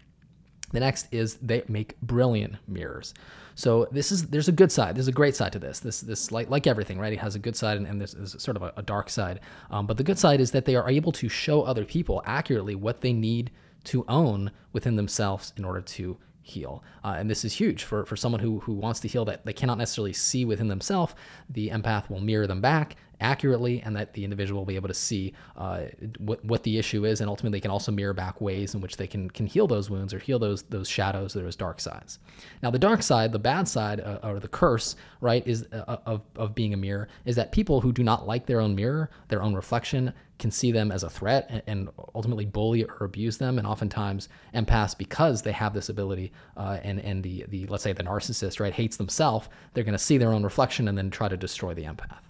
The 0.72 0.80
next 0.80 1.08
is 1.12 1.36
they 1.36 1.64
make 1.68 2.00
brilliant 2.02 2.56
mirrors. 2.68 3.14
So 3.56 3.88
this 3.92 4.12
is 4.12 4.28
there's 4.28 4.48
a 4.48 4.54
good 4.54 4.72
side. 4.72 4.96
There's 4.96 5.08
a 5.08 5.12
great 5.12 5.36
side 5.36 5.52
to 5.54 5.60
this. 5.60 5.80
This 5.80 6.02
this 6.02 6.32
like 6.32 6.50
like 6.50 6.68
everything, 6.68 7.00
right? 7.00 7.12
It 7.12 7.20
has 7.20 7.36
a 7.36 7.40
good 7.40 7.56
side 7.56 7.78
and, 7.78 7.88
and 7.88 8.00
there's, 8.00 8.14
there's 8.14 8.42
sort 8.42 8.56
of 8.56 8.64
a, 8.64 8.74
a 8.78 8.82
dark 8.82 9.10
side. 9.10 9.40
Um, 9.70 9.86
but 9.86 9.98
the 9.98 10.04
good 10.04 10.20
side 10.20 10.40
is 10.40 10.52
that 10.52 10.66
they 10.66 10.76
are 10.76 10.90
able 10.90 11.12
to 11.14 11.28
show 11.28 11.64
other 11.64 11.86
people 11.86 12.22
accurately 12.26 12.76
what 12.76 13.02
they 13.02 13.14
need 13.14 13.52
to 13.86 14.06
own 14.08 14.52
within 14.74 14.96
themselves 14.96 15.54
in 15.58 15.66
order 15.66 15.82
to 15.82 16.18
heal. 16.42 16.84
Uh, 17.04 17.16
and 17.18 17.30
this 17.30 17.46
is 17.46 17.54
huge 17.54 17.84
for, 17.84 18.06
for 18.06 18.16
someone 18.16 18.42
who, 18.42 18.60
who 18.62 18.74
wants 18.74 19.00
to 19.02 19.08
heal 19.08 19.24
that 19.26 19.46
they 19.46 19.54
cannot 19.54 19.78
necessarily 19.78 20.14
see 20.14 20.46
within 20.46 20.68
themselves. 20.68 21.14
The 21.50 21.70
empath 21.70 22.10
will 22.10 22.20
mirror 22.20 22.48
them 22.48 22.62
back 22.62 22.96
accurately 23.20 23.82
and 23.82 23.96
that 23.96 24.14
the 24.14 24.24
individual 24.24 24.62
will 24.62 24.66
be 24.66 24.76
able 24.76 24.88
to 24.88 24.94
see 24.94 25.34
uh, 25.58 25.82
what, 26.20 26.44
what 26.46 26.64
the 26.64 26.78
issue 26.78 27.06
is 27.06 27.22
and 27.22 27.30
ultimately 27.30 27.60
can 27.60 27.72
also 27.72 27.92
mirror 27.92 28.14
back 28.14 28.40
ways 28.42 28.74
in 28.74 28.82
which 28.82 28.98
they 28.98 29.08
can, 29.08 29.30
can 29.30 29.46
heal 29.46 29.68
those 29.68 29.90
wounds 29.90 30.14
or 30.14 30.20
heal 30.20 30.40
those, 30.40 30.64
those 30.64 30.88
shadows 30.88 31.34
those 31.34 31.56
dark 31.56 31.80
sides. 31.80 32.20
Now 32.62 32.72
the 32.72 32.80
dark 32.80 33.04
side 33.04 33.32
the 33.32 33.40
bad 33.40 33.68
side 33.68 34.00
uh, 34.00 34.20
or 34.24 34.40
the 34.40 34.48
curse 34.48 34.96
right 35.22 35.46
is 35.48 35.66
uh, 35.72 35.98
of, 36.06 36.22
of 36.36 36.56
being 36.56 36.74
a 36.74 36.78
mirror 36.78 37.08
is 37.26 37.36
that 37.36 37.52
people 37.52 37.82
who 37.82 37.92
do 37.92 38.04
not 38.04 38.28
like 38.28 38.46
their 38.46 38.62
own 38.62 38.76
mirror 38.76 39.10
their 39.28 39.42
own 39.42 39.54
reflection 39.54 40.14
can 40.38 40.52
see 40.52 40.72
them 40.72 40.92
as 40.92 41.04
a 41.04 41.10
threat 41.10 41.46
and, 41.50 41.62
and 41.68 41.90
ultimately 42.16 42.46
bully 42.46 42.84
or 42.86 43.06
abuse 43.06 43.38
them 43.38 43.58
and 43.58 43.68
oftentimes 43.68 44.30
empaths 44.56 44.98
because 44.98 45.42
they 45.42 45.52
have 45.52 45.74
this 45.74 45.90
ability 45.90 46.32
uh, 46.58 46.80
and, 46.84 47.00
and 47.02 47.24
the, 47.24 47.46
the 47.50 47.68
let's 47.68 47.84
say 47.84 47.94
the 47.94 48.04
narcissist 48.04 48.60
right 48.60 48.74
hates 48.74 48.98
themselves 48.98 49.50
they're 49.74 49.84
going 49.84 49.92
to 49.92 50.00
see 50.00 50.18
their 50.18 50.32
own 50.32 50.44
reflection 50.44 50.88
and 50.88 50.98
then 50.98 51.10
try 51.10 51.28
to 51.28 51.38
destroy 51.38 51.74
the 51.74 51.84
empath 51.84 52.29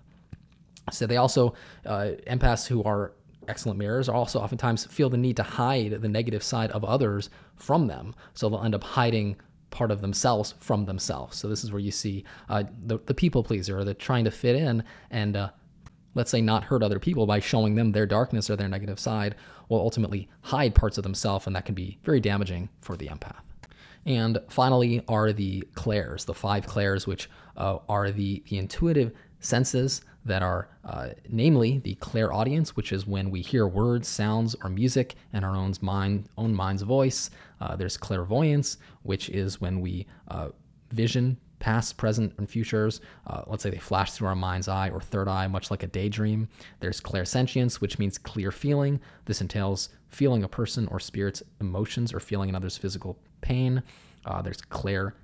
so 0.92 1.06
they 1.08 1.18
also, 1.18 1.54
uh, 1.86 2.12
empaths 2.28 2.68
who 2.68 2.84
are 2.84 3.14
excellent 3.48 3.80
mirrors 3.80 4.08
are 4.08 4.16
also 4.16 4.40
oftentimes 4.40 4.86
feel 4.86 5.10
the 5.10 5.18
need 5.18 5.36
to 5.38 5.44
hide 5.44 6.02
the 6.02 6.08
negative 6.08 6.44
side 6.44 6.72
of 6.72 6.84
others 6.86 7.30
from 7.56 7.88
them. 7.88 8.14
So 8.34 8.50
they'll 8.50 8.64
end 8.64 8.76
up 8.76 8.84
hiding 8.84 9.38
part 9.72 9.92
of 9.92 10.02
themselves 10.02 10.54
from 10.60 10.86
themselves. 10.86 11.38
So 11.38 11.48
this 11.48 11.64
is 11.64 11.72
where 11.72 11.82
you 11.82 11.92
see 11.92 12.24
uh, 12.48 12.64
the, 12.86 13.00
the 13.06 13.14
people 13.14 13.44
pleaser, 13.44 13.78
or 13.78 13.84
the 13.84 13.94
trying 13.94 14.26
to 14.26 14.32
fit 14.32 14.56
in 14.56 14.84
and 15.12 15.36
uh, 15.36 15.50
let's 16.16 16.32
say 16.32 16.42
not 16.42 16.64
hurt 16.64 16.84
other 16.84 17.00
people 17.00 17.26
by 17.26 17.40
showing 17.40 17.76
them 17.76 17.92
their 17.92 18.06
darkness 18.06 18.50
or 18.50 18.56
their 18.56 18.68
negative 18.68 19.00
side 19.00 19.36
will 19.68 19.80
ultimately 19.80 20.28
hide 20.42 20.74
parts 20.74 20.98
of 20.98 21.04
themselves 21.04 21.46
and 21.46 21.56
that 21.56 21.66
can 21.66 21.76
be 21.76 22.00
very 22.04 22.20
damaging 22.20 22.70
for 22.82 22.98
the 22.98 23.08
empath. 23.08 23.42
And 24.06 24.40
finally 24.50 25.04
are 25.08 25.32
the 25.32 25.62
clairs, 25.76 26.26
the 26.26 26.34
five 26.34 26.66
clairs, 26.66 27.06
which 27.06 27.30
uh, 27.58 27.78
are 27.88 28.12
the, 28.12 28.44
the 28.50 28.58
intuitive 28.58 29.14
senses 29.40 30.02
that 30.26 30.42
are 30.42 30.70
uh, 30.84 31.10
namely 31.30 31.80
the 31.80 31.96
clairaudience, 31.96 32.76
which 32.76 32.92
is 32.92 33.08
when 33.08 33.32
we 33.32 33.42
hear 33.42 33.68
words, 33.68 34.08
sounds, 34.08 34.56
or 34.64 34.70
music 34.70 35.16
in 35.34 35.44
our 35.44 35.56
own 35.56 35.74
mind, 35.82 36.28
own 36.38 36.54
mind's 36.54 36.84
voice. 36.84 37.30
Uh, 37.62 37.76
there's 37.76 37.98
clairvoyance, 37.98 38.78
which 39.04 39.30
is 39.30 39.62
when 39.62 39.82
we 39.82 40.06
uh, 40.28 40.50
vision 40.92 41.38
past, 41.60 41.98
present, 41.98 42.34
and 42.38 42.50
futures. 42.50 43.02
Uh, 43.28 43.44
let's 43.48 43.64
say 43.64 43.70
they 43.70 43.78
flash 43.78 44.12
through 44.12 44.28
our 44.28 44.36
mind's 44.36 44.68
eye 44.68 44.90
or 44.90 45.02
third 45.02 45.28
eye, 45.28 45.48
much 45.48 45.70
like 45.70 45.84
a 45.84 45.88
daydream. 45.88 46.48
There's 46.80 47.02
clairsentience, 47.02 47.76
which 47.76 48.00
means 48.00 48.18
clear 48.18 48.52
feeling. 48.52 49.00
This 49.26 49.42
entails 49.42 49.90
feeling 50.08 50.44
a 50.44 50.48
person 50.48 50.88
or 50.88 51.00
spirit's 51.00 51.44
emotions 51.60 52.14
or 52.14 52.20
feeling 52.20 52.50
another's 52.50 52.78
physical 52.78 53.20
pain. 53.42 53.84
Uh, 54.26 54.42
there's 54.42 54.62
clair 54.62 55.16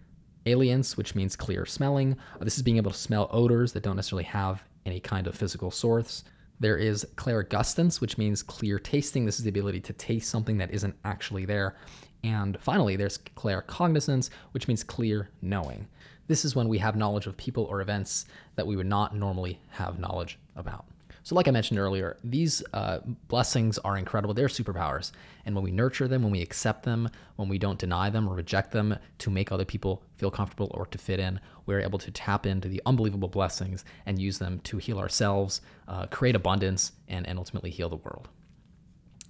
aliens, 0.46 0.96
which 0.98 1.16
means 1.16 1.36
clear 1.36 1.66
smelling. 1.66 2.16
Uh, 2.40 2.44
this 2.44 2.58
is 2.58 2.64
being 2.64 2.78
able 2.78 2.92
to 2.92 2.98
smell 2.98 3.30
odors 3.32 3.74
that 3.74 3.84
don't 3.84 3.96
necessarily 3.96 4.26
have 4.26 4.64
any 4.86 5.00
kind 5.00 5.28
of 5.28 5.36
physical 5.36 5.72
source. 5.72 6.24
There 6.60 6.78
is 6.78 7.06
clairgustance, 7.16 8.00
which 8.00 8.18
means 8.18 8.42
clear 8.42 8.80
tasting. 8.80 9.26
This 9.26 9.38
is 9.38 9.44
the 9.44 9.50
ability 9.50 9.82
to 9.82 9.94
taste 9.94 10.30
something 10.30 10.58
that 10.58 10.72
isn't 10.72 10.96
actually 11.04 11.46
there. 11.46 11.76
And 12.24 12.58
finally, 12.60 12.96
there's 12.96 13.18
claircognizance, 13.18 14.30
which 14.52 14.68
means 14.68 14.84
clear 14.84 15.30
knowing. 15.42 15.88
This 16.28 16.46
is 16.46 16.56
when 16.56 16.68
we 16.68 16.80
have 16.80 16.96
knowledge 16.96 17.28
of 17.28 17.38
people 17.38 17.66
or 17.66 17.82
events 17.82 18.26
that 18.56 18.66
we 18.66 18.76
would 18.76 18.88
not 18.88 19.16
normally 19.16 19.60
have 19.70 20.00
knowledge 20.00 20.40
about. 20.56 20.86
So, 21.26 21.34
like 21.34 21.48
I 21.48 21.52
mentioned 21.52 21.80
earlier, 21.80 22.18
these 22.24 22.62
uh, 22.72 23.00
blessings 23.30 23.80
are 23.80 23.98
incredible. 23.98 24.36
They're 24.36 24.48
superpowers. 24.48 25.12
And 25.44 25.56
when 25.56 25.64
we 25.64 25.72
nurture 25.72 26.08
them, 26.08 26.22
when 26.22 26.32
we 26.32 26.44
accept 26.44 26.84
them, 26.84 27.10
when 27.36 27.50
we 27.50 27.58
don't 27.58 27.80
deny 27.80 28.12
them 28.12 28.30
or 28.30 28.36
reject 28.36 28.72
them 28.72 28.96
to 29.18 29.32
make 29.32 29.52
other 29.52 29.66
people 29.66 30.04
feel 30.18 30.30
comfortable 30.30 30.70
or 30.76 30.86
to 30.86 31.00
fit 31.00 31.20
in, 31.20 31.40
we're 31.66 31.80
able 31.80 31.98
to 31.98 32.12
tap 32.12 32.46
into 32.46 32.68
the 32.68 32.80
unbelievable 32.86 33.28
blessings 33.28 33.84
and 34.06 34.22
use 34.22 34.38
them 34.38 34.60
to 34.66 34.78
heal 34.78 35.00
ourselves, 35.00 35.62
uh, 35.88 36.06
create 36.06 36.36
abundance, 36.36 36.92
and, 37.08 37.28
and 37.28 37.40
ultimately 37.40 37.72
heal 37.72 37.90
the 37.90 37.96
world. 37.96 38.30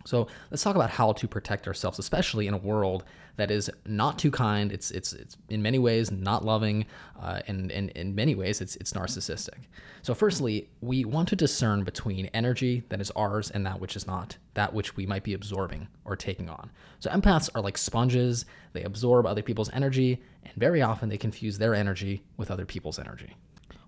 So 0.05 0.27
let's 0.51 0.63
talk 0.63 0.75
about 0.75 0.91
how 0.91 1.13
to 1.13 1.27
protect 1.27 1.67
ourselves, 1.67 1.99
especially 1.99 2.47
in 2.47 2.53
a 2.53 2.57
world 2.57 3.03
that 3.37 3.51
is 3.51 3.69
not 3.85 4.17
too 4.17 4.31
kind. 4.31 4.71
It's 4.71 4.91
it's 4.91 5.13
it's 5.13 5.35
in 5.49 5.61
many 5.61 5.79
ways 5.79 6.11
not 6.11 6.45
loving, 6.45 6.85
uh, 7.19 7.41
and, 7.47 7.71
and 7.71 7.89
in 7.89 8.15
many 8.15 8.35
ways 8.35 8.61
it's 8.61 8.75
it's 8.77 8.93
narcissistic. 8.93 9.65
So 10.03 10.13
firstly, 10.13 10.69
we 10.81 11.05
want 11.05 11.27
to 11.29 11.35
discern 11.35 11.83
between 11.83 12.27
energy 12.27 12.83
that 12.89 13.01
is 13.01 13.11
ours 13.11 13.51
and 13.51 13.65
that 13.65 13.79
which 13.81 13.95
is 13.95 14.05
not, 14.07 14.37
that 14.53 14.73
which 14.73 14.95
we 14.95 15.05
might 15.05 15.23
be 15.23 15.33
absorbing 15.33 15.87
or 16.05 16.15
taking 16.15 16.49
on. 16.49 16.69
So 16.99 17.09
empaths 17.09 17.49
are 17.55 17.61
like 17.61 17.77
sponges; 17.77 18.45
they 18.73 18.83
absorb 18.83 19.25
other 19.25 19.41
people's 19.41 19.71
energy, 19.73 20.21
and 20.43 20.53
very 20.53 20.81
often 20.81 21.09
they 21.09 21.17
confuse 21.17 21.57
their 21.57 21.73
energy 21.73 22.23
with 22.37 22.51
other 22.51 22.65
people's 22.65 22.99
energy. 22.99 23.33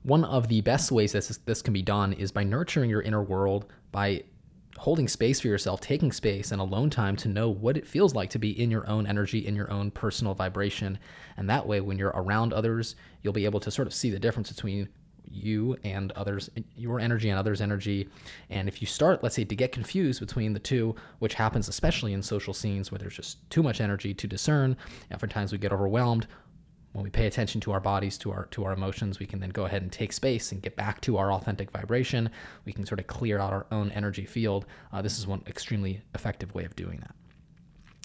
one 0.08 0.24
of 0.24 0.48
the 0.48 0.62
best 0.62 0.92
ways 0.92 1.12
that 1.12 1.26
this, 1.28 1.38
this 1.46 1.62
can 1.62 1.74
be 1.74 1.82
done 1.82 2.14
is 2.14 2.32
by 2.32 2.44
nurturing 2.44 2.90
your 2.90 3.02
inner 3.02 3.22
world, 3.22 3.66
by 3.92 4.24
holding 4.78 5.08
space 5.08 5.40
for 5.40 5.48
yourself, 5.48 5.82
taking 5.82 6.12
space 6.12 6.52
and 6.52 6.62
alone 6.62 6.90
time 6.90 7.16
to 7.18 7.28
know 7.28 7.50
what 7.50 7.78
it 7.78 7.88
feels 7.88 8.16
like 8.16 8.30
to 8.30 8.40
be 8.40 8.60
in 8.62 8.72
your 8.72 8.88
own 8.88 9.08
energy, 9.08 9.46
in 9.46 9.56
your 9.56 9.72
own 9.72 9.92
personal 9.92 10.34
vibration. 10.34 10.98
And 11.36 11.50
that 11.50 11.68
way, 11.68 11.82
when 11.82 11.98
you're 11.98 12.10
around 12.10 12.54
others, 12.54 12.96
you'll 13.22 13.34
be 13.34 13.46
able 13.46 13.60
to 13.62 13.72
sort 13.72 13.88
of 13.88 13.94
see 13.94 14.10
the 14.10 14.20
difference 14.20 14.52
between 14.52 14.88
you 15.30 15.76
and 15.84 16.12
others, 16.14 16.50
your 16.76 17.00
energy 17.00 17.30
and 17.30 17.38
others' 17.38 17.62
energy. 17.62 18.08
And 18.50 18.68
if 18.68 18.82
you 18.82 18.88
start, 18.88 19.24
let's 19.24 19.36
say, 19.36 19.44
to 19.44 19.56
get 19.56 19.72
confused 19.72 20.20
between 20.20 20.54
the 20.54 20.60
two, 20.60 20.96
which 21.20 21.34
happens 21.34 21.68
especially 21.68 22.14
in 22.14 22.24
social 22.24 22.54
scenes 22.54 22.92
where 22.92 23.00
there's 23.00 23.16
just 23.16 23.50
too 23.50 23.64
much 23.64 23.82
energy 23.82 24.14
to 24.14 24.28
discern, 24.28 24.78
oftentimes 25.14 25.52
we 25.52 25.58
get 25.58 25.74
overwhelmed 25.74 26.28
when 26.98 27.04
we 27.04 27.12
pay 27.12 27.28
attention 27.28 27.62
to 27.62 27.72
our 27.72 27.80
bodies 27.80 28.18
to 28.18 28.32
our 28.32 28.46
to 28.48 28.66
our 28.66 28.74
emotions 28.74 29.20
we 29.20 29.26
can 29.26 29.40
then 29.40 29.52
go 29.52 29.66
ahead 29.66 29.84
and 29.84 29.92
take 29.92 30.12
space 30.12 30.52
and 30.52 30.64
get 30.64 30.76
back 30.76 31.00
to 31.00 31.18
our 31.18 31.32
authentic 31.32 31.70
vibration 31.70 32.28
we 32.66 32.74
can 32.74 32.86
sort 32.86 33.00
of 33.00 33.06
clear 33.06 33.38
out 33.38 33.54
our 33.54 33.68
own 33.72 33.92
energy 33.92 34.26
field 34.26 34.66
uh, 34.92 35.02
this 35.02 35.20
is 35.20 35.28
one 35.28 35.44
extremely 35.46 36.02
effective 36.16 36.54
way 36.56 36.66
of 36.66 36.76
doing 36.76 36.98
that 37.00 37.14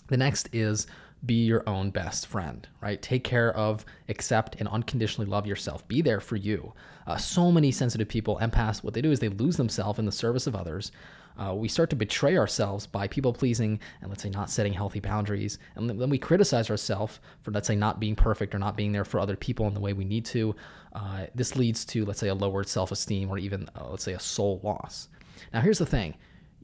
the 0.09 0.17
next 0.17 0.49
is 0.53 0.87
be 1.25 1.45
your 1.45 1.63
own 1.69 1.91
best 1.91 2.27
friend, 2.27 2.67
right? 2.81 3.01
Take 3.01 3.23
care 3.23 3.57
of, 3.57 3.85
accept, 4.09 4.57
and 4.59 4.67
unconditionally 4.69 5.31
love 5.31 5.47
yourself. 5.47 5.87
Be 5.87 6.03
there 6.03 6.21
for 6.21 6.35
you. 6.35 6.73
Uh, 7.07 7.17
so 7.17 7.53
many 7.53 7.71
sensitive 7.71 8.09
people, 8.09 8.39
empaths, 8.43 8.83
what 8.83 8.93
they 8.93 9.01
do 9.01 9.13
is 9.13 9.21
they 9.21 9.29
lose 9.29 9.57
themselves 9.57 10.01
in 10.01 10.05
the 10.05 10.11
service 10.11 10.49
of 10.49 10.57
others 10.57 10.91
uh, 11.39 11.55
we 11.55 11.69
start 11.69 11.91
to 11.91 11.97
betray 11.97 12.37
ourselves 12.37 12.87
by 12.87 13.09
people 13.09 13.33
pleasing 13.33 13.81
and 14.01 14.11
let's 14.11 14.23
say 14.23 14.31
not 14.31 14.51
setting 14.51 14.73
healthy 14.73 15.01
boundaries. 15.01 15.59
And 15.75 15.89
then 15.89 16.11
we 16.11 16.19
criticize 16.19 16.71
ourselves 16.71 17.21
for, 17.41 17.51
let's 17.51 17.67
say, 17.67 17.77
not 17.77 18.01
being 18.01 18.17
perfect 18.17 18.55
or 18.55 18.59
not 18.59 18.77
being 18.77 18.93
there 18.93 19.05
for 19.05 19.21
other 19.21 19.37
people 19.37 19.67
in 19.67 19.75
the 19.75 19.81
way 19.81 19.93
we 19.93 20.05
need 20.05 20.25
to. 20.27 20.55
Uh, 20.93 21.27
this 21.35 21.57
leads 21.57 21.85
to, 21.87 22.05
let's 22.05 22.21
say, 22.21 22.29
a 22.29 22.35
lowered 22.35 22.69
self 22.69 22.93
esteem 22.93 23.31
or 23.31 23.39
even, 23.39 23.69
uh, 23.75 23.89
let's 23.91 24.05
say, 24.05 24.13
a 24.13 24.21
soul 24.21 24.61
loss. 24.63 25.09
Now, 25.53 25.61
here's 25.61 25.79
the 25.79 25.87
thing 25.87 26.15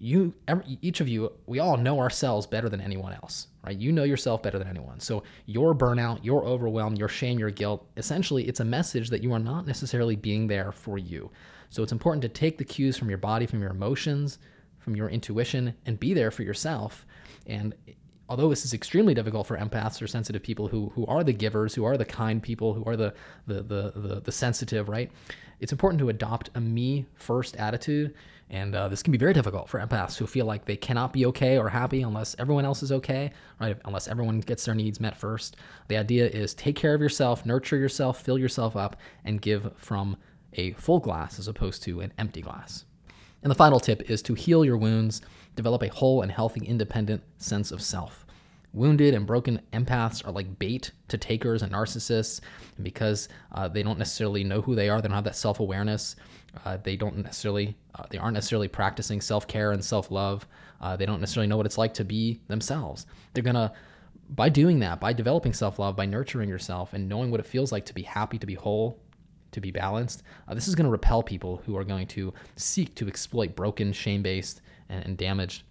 you 0.00 0.32
every, 0.46 0.78
each 0.80 1.00
of 1.00 1.08
you 1.08 1.32
we 1.46 1.58
all 1.58 1.76
know 1.76 1.98
ourselves 1.98 2.46
better 2.46 2.68
than 2.68 2.80
anyone 2.80 3.12
else 3.12 3.48
right 3.64 3.76
you 3.78 3.90
know 3.90 4.04
yourself 4.04 4.42
better 4.42 4.58
than 4.58 4.68
anyone 4.68 5.00
so 5.00 5.22
your 5.46 5.74
burnout 5.74 6.22
your 6.22 6.44
overwhelm 6.44 6.94
your 6.94 7.08
shame 7.08 7.38
your 7.38 7.50
guilt 7.50 7.86
essentially 7.96 8.46
it's 8.46 8.60
a 8.60 8.64
message 8.64 9.10
that 9.10 9.22
you 9.22 9.32
are 9.32 9.38
not 9.38 9.66
necessarily 9.66 10.14
being 10.14 10.46
there 10.46 10.70
for 10.70 10.98
you 10.98 11.30
so 11.70 11.82
it's 11.82 11.92
important 11.92 12.22
to 12.22 12.28
take 12.28 12.58
the 12.58 12.64
cues 12.64 12.96
from 12.96 13.08
your 13.08 13.18
body 13.18 13.46
from 13.46 13.60
your 13.60 13.70
emotions 13.70 14.38
from 14.88 14.96
your 14.96 15.10
intuition 15.10 15.74
and 15.84 16.00
be 16.00 16.14
there 16.14 16.30
for 16.30 16.42
yourself. 16.42 17.04
And 17.46 17.74
although 18.26 18.48
this 18.48 18.64
is 18.64 18.72
extremely 18.72 19.12
difficult 19.12 19.46
for 19.46 19.58
empaths 19.58 20.00
or 20.00 20.06
sensitive 20.06 20.42
people 20.42 20.66
who 20.66 20.90
who 20.94 21.04
are 21.04 21.22
the 21.22 21.34
givers, 21.34 21.74
who 21.74 21.84
are 21.84 21.98
the 21.98 22.06
kind 22.06 22.42
people, 22.42 22.72
who 22.72 22.82
are 22.84 22.96
the 22.96 23.12
the 23.46 23.62
the 23.62 23.92
the, 23.94 24.20
the 24.24 24.32
sensitive, 24.32 24.88
right? 24.88 25.12
It's 25.60 25.72
important 25.72 25.98
to 25.98 26.08
adopt 26.08 26.48
a 26.54 26.60
me 26.62 27.04
first 27.16 27.54
attitude. 27.56 28.14
And 28.48 28.74
uh, 28.74 28.88
this 28.88 29.02
can 29.02 29.12
be 29.12 29.18
very 29.18 29.34
difficult 29.34 29.68
for 29.68 29.78
empaths 29.78 30.16
who 30.16 30.26
feel 30.26 30.46
like 30.46 30.64
they 30.64 30.76
cannot 30.76 31.12
be 31.12 31.26
okay 31.26 31.58
or 31.58 31.68
happy 31.68 32.00
unless 32.00 32.34
everyone 32.38 32.64
else 32.64 32.82
is 32.82 32.90
okay, 32.90 33.30
right? 33.60 33.76
Unless 33.84 34.08
everyone 34.08 34.40
gets 34.40 34.64
their 34.64 34.74
needs 34.74 35.00
met 35.00 35.18
first. 35.18 35.58
The 35.88 35.98
idea 35.98 36.26
is 36.26 36.54
take 36.54 36.74
care 36.74 36.94
of 36.94 37.02
yourself, 37.02 37.44
nurture 37.44 37.76
yourself, 37.76 38.22
fill 38.22 38.38
yourself 38.38 38.74
up, 38.74 38.96
and 39.26 39.42
give 39.42 39.70
from 39.76 40.16
a 40.54 40.72
full 40.72 40.98
glass 40.98 41.38
as 41.38 41.46
opposed 41.46 41.82
to 41.82 42.00
an 42.00 42.14
empty 42.16 42.40
glass. 42.40 42.86
And 43.42 43.50
the 43.50 43.54
final 43.56 43.80
tip 43.80 44.10
is 44.10 44.22
to 44.22 44.34
heal 44.34 44.64
your 44.64 44.76
wounds, 44.76 45.22
develop 45.54 45.82
a 45.82 45.88
whole 45.88 46.22
and 46.22 46.30
healthy, 46.32 46.64
independent 46.64 47.22
sense 47.38 47.70
of 47.70 47.82
self. 47.82 48.26
Wounded 48.74 49.14
and 49.14 49.26
broken 49.26 49.60
empaths 49.72 50.26
are 50.26 50.32
like 50.32 50.58
bait 50.58 50.90
to 51.08 51.16
takers 51.16 51.62
and 51.62 51.72
narcissists, 51.72 52.40
and 52.76 52.84
because 52.84 53.28
uh, 53.52 53.66
they 53.68 53.82
don't 53.82 53.98
necessarily 53.98 54.44
know 54.44 54.60
who 54.60 54.74
they 54.74 54.88
are, 54.88 55.00
they 55.00 55.08
don't 55.08 55.14
have 55.14 55.24
that 55.24 55.36
self 55.36 55.60
awareness. 55.60 56.16
Uh, 56.64 56.76
they 56.82 56.96
don't 56.96 57.16
necessarily, 57.16 57.76
uh, 57.94 58.04
they 58.10 58.18
aren't 58.18 58.34
necessarily 58.34 58.68
practicing 58.68 59.20
self 59.20 59.46
care 59.46 59.72
and 59.72 59.84
self 59.84 60.10
love. 60.10 60.46
Uh, 60.80 60.96
they 60.96 61.06
don't 61.06 61.20
necessarily 61.20 61.46
know 61.46 61.56
what 61.56 61.66
it's 61.66 61.78
like 61.78 61.94
to 61.94 62.04
be 62.04 62.40
themselves. 62.48 63.06
They're 63.32 63.42
gonna, 63.42 63.72
by 64.30 64.48
doing 64.48 64.80
that, 64.80 65.00
by 65.00 65.12
developing 65.12 65.54
self 65.54 65.78
love, 65.78 65.96
by 65.96 66.06
nurturing 66.06 66.48
yourself, 66.48 66.92
and 66.92 67.08
knowing 67.08 67.30
what 67.30 67.40
it 67.40 67.46
feels 67.46 67.72
like 67.72 67.86
to 67.86 67.94
be 67.94 68.02
happy, 68.02 68.38
to 68.38 68.46
be 68.46 68.54
whole, 68.54 68.98
to 69.58 69.66
be 69.66 69.70
balanced, 69.70 70.22
uh, 70.46 70.54
this 70.54 70.68
is 70.68 70.74
going 70.74 70.86
to 70.86 70.90
repel 70.90 71.22
people 71.22 71.62
who 71.66 71.76
are 71.76 71.84
going 71.84 72.06
to 72.08 72.32
seek 72.56 72.94
to 72.96 73.08
exploit 73.08 73.54
broken, 73.54 73.92
shame-based, 73.92 74.60
and, 74.88 75.04
and 75.04 75.16
damaged, 75.16 75.62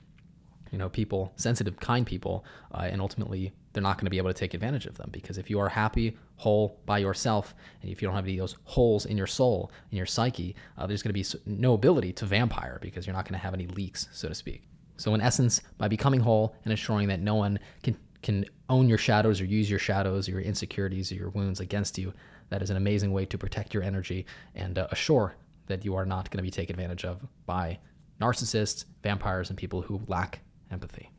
you 0.72 0.78
know, 0.78 0.90
people, 0.90 1.34
sensitive, 1.36 1.80
kind 1.80 2.06
people, 2.06 2.46
uh, 2.74 2.88
and 2.92 3.02
ultimately 3.02 3.54
they're 3.74 3.84
not 3.84 3.98
going 3.98 4.06
to 4.06 4.10
be 4.10 4.18
able 4.18 4.30
to 4.30 4.34
take 4.34 4.54
advantage 4.54 4.86
of 4.88 4.98
them 4.98 5.10
because 5.12 5.38
if 5.38 5.50
you 5.50 5.60
are 5.60 5.70
happy, 5.70 6.18
whole 6.38 6.80
by 6.86 6.98
yourself, 6.98 7.54
and 7.82 7.92
if 7.92 8.02
you 8.02 8.08
don't 8.08 8.16
have 8.16 8.26
any 8.26 8.34
of 8.34 8.40
those 8.40 8.56
holes 8.64 9.06
in 9.06 9.18
your 9.18 9.28
soul, 9.28 9.72
in 9.92 9.98
your 9.98 10.06
psyche, 10.06 10.56
uh, 10.78 10.88
there's 10.88 11.04
going 11.04 11.14
to 11.14 11.40
be 11.46 11.52
no 11.62 11.74
ability 11.74 12.12
to 12.14 12.26
vampire 12.26 12.80
because 12.82 13.06
you're 13.06 13.16
not 13.16 13.26
going 13.26 13.40
to 13.40 13.44
have 13.44 13.54
any 13.54 13.68
leaks, 13.68 14.08
so 14.12 14.28
to 14.28 14.36
speak. 14.36 14.64
So, 14.98 15.14
in 15.14 15.22
essence, 15.22 15.62
by 15.78 15.88
becoming 15.88 16.20
whole 16.20 16.56
and 16.64 16.72
ensuring 16.72 17.08
that 17.10 17.20
no 17.20 17.36
one 17.36 17.60
can 17.84 17.96
can 18.24 18.46
own 18.68 18.90
your 18.90 18.98
shadows 18.98 19.40
or 19.40 19.46
use 19.46 19.70
your 19.70 19.80
shadows 19.80 20.28
or 20.28 20.32
your 20.32 20.42
insecurities 20.42 21.12
or 21.12 21.16
your 21.16 21.30
wounds 21.30 21.60
against 21.60 21.98
you, 21.98 22.14
that 22.50 22.62
is 22.62 22.70
an 22.70 22.78
amazing 22.78 23.12
way 23.12 23.26
to 23.26 23.38
protect 23.38 23.74
your 23.74 23.84
energy 23.84 24.26
and 24.56 24.78
uh, 24.78 24.88
assure 24.92 25.36
that 25.68 25.84
you 25.84 25.96
are 25.96 26.06
not 26.06 26.30
going 26.32 26.38
to 26.38 26.44
be 26.44 26.52
taken 26.52 26.74
advantage 26.74 27.06
of 27.06 27.26
by 27.46 27.80
narcissists, 28.22 28.86
vampires, 29.04 29.50
and 29.50 29.58
people 29.58 29.82
who 29.82 30.02
lack 30.08 30.40
empathy. 30.72 31.12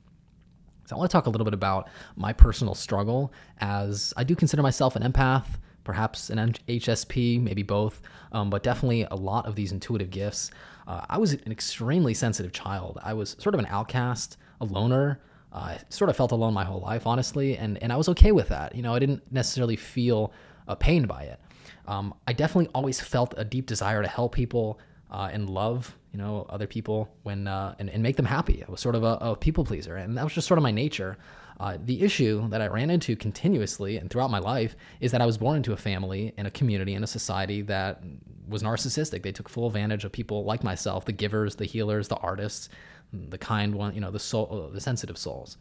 So, 0.86 0.96
I 0.96 0.98
want 0.98 1.10
to 1.10 1.12
talk 1.12 1.26
a 1.26 1.30
little 1.30 1.44
bit 1.44 1.54
about 1.54 1.90
my 2.16 2.32
personal 2.32 2.74
struggle 2.74 3.32
as 3.58 4.14
I 4.16 4.24
do 4.24 4.34
consider 4.34 4.62
myself 4.62 4.96
an 4.96 5.02
empath, 5.02 5.46
perhaps 5.84 6.30
an 6.30 6.54
HSP, 6.68 7.40
maybe 7.42 7.62
both, 7.62 8.00
um, 8.32 8.50
but 8.50 8.62
definitely 8.62 9.06
a 9.10 9.14
lot 9.14 9.46
of 9.46 9.54
these 9.54 9.70
intuitive 9.72 10.10
gifts. 10.10 10.50
Uh, 10.86 11.04
I 11.08 11.18
was 11.18 11.34
an 11.34 11.52
extremely 11.52 12.14
sensitive 12.14 12.52
child. 12.52 12.98
I 13.02 13.12
was 13.12 13.36
sort 13.38 13.54
of 13.54 13.58
an 13.58 13.66
outcast, 13.66 14.38
a 14.60 14.64
loner. 14.64 15.20
I 15.52 15.78
sort 15.88 16.10
of 16.10 16.16
felt 16.16 16.32
alone 16.32 16.54
my 16.54 16.64
whole 16.64 16.80
life, 16.80 17.06
honestly, 17.06 17.56
and, 17.56 17.82
and 17.82 17.92
I 17.92 17.96
was 17.96 18.08
okay 18.10 18.32
with 18.32 18.48
that. 18.48 18.74
You 18.74 18.82
know, 18.82 18.94
I 18.94 18.98
didn't 18.98 19.30
necessarily 19.32 19.76
feel 19.76 20.32
uh, 20.68 20.74
pained 20.74 21.09
by 21.09 21.22
it. 21.22 21.40
Um, 21.87 22.14
I 22.26 22.33
definitely 22.35 22.70
always 22.74 23.00
felt 23.00 23.35
a 23.37 23.44
deep 23.44 23.66
desire 23.66 24.02
to 24.02 24.09
help 24.09 24.35
people 24.35 24.78
uh, 25.11 25.31
and 25.33 25.48
love, 25.48 25.96
you 26.12 26.18
know, 26.18 26.46
other 26.50 26.66
people 26.66 27.09
when 27.22 27.48
uh, 27.48 27.74
and, 27.78 27.88
and 27.88 28.02
make 28.02 28.16
them 28.16 28.26
happy. 28.26 28.62
I 28.66 28.70
was 28.70 28.81
sort 28.81 28.94
of 28.94 29.02
a, 29.02 29.18
a 29.20 29.37
people 29.37 29.64
pleaser, 29.64 29.96
and 29.96 30.16
that 30.16 30.24
was 30.24 30.35
just 30.35 30.46
sort 30.46 30.59
of 30.59 30.62
my 30.62 30.70
nature. 30.70 31.16
Uh, 31.61 31.76
the 31.85 32.02
issue 32.02 32.48
that 32.50 32.62
I 32.62 32.68
ran 32.68 32.88
into 32.88 33.16
continuously 33.16 33.96
and 33.96 34.09
throughout 34.09 34.31
my 34.31 34.38
life 34.38 34.76
is 35.00 35.11
that 35.11 35.20
I 35.20 35.26
was 35.26 35.38
born 35.38 35.57
into 35.57 35.72
a 35.72 35.76
family 35.76 36.33
and 36.37 36.46
a 36.46 36.52
community 36.52 36.94
and 36.94 37.02
a 37.02 37.09
society 37.09 37.62
that 37.62 38.00
was 38.46 38.62
narcissistic. 38.62 39.22
They 39.24 39.33
took 39.33 39.48
full 39.48 39.66
advantage 39.66 40.04
of 40.04 40.12
people 40.12 40.44
like 40.44 40.62
myself, 40.62 41.04
the 41.04 41.12
givers, 41.12 41.57
the 41.57 41.64
healers, 41.64 42.07
the 42.07 42.16
artists, 42.16 42.68
the 43.12 43.38
kind 43.38 43.74
one, 43.74 43.94
you 43.94 44.00
know, 44.00 44.12
the 44.12 44.20
soul, 44.20 44.70
the 44.72 44.81
sensitive 44.81 45.18
souls. 45.18 45.57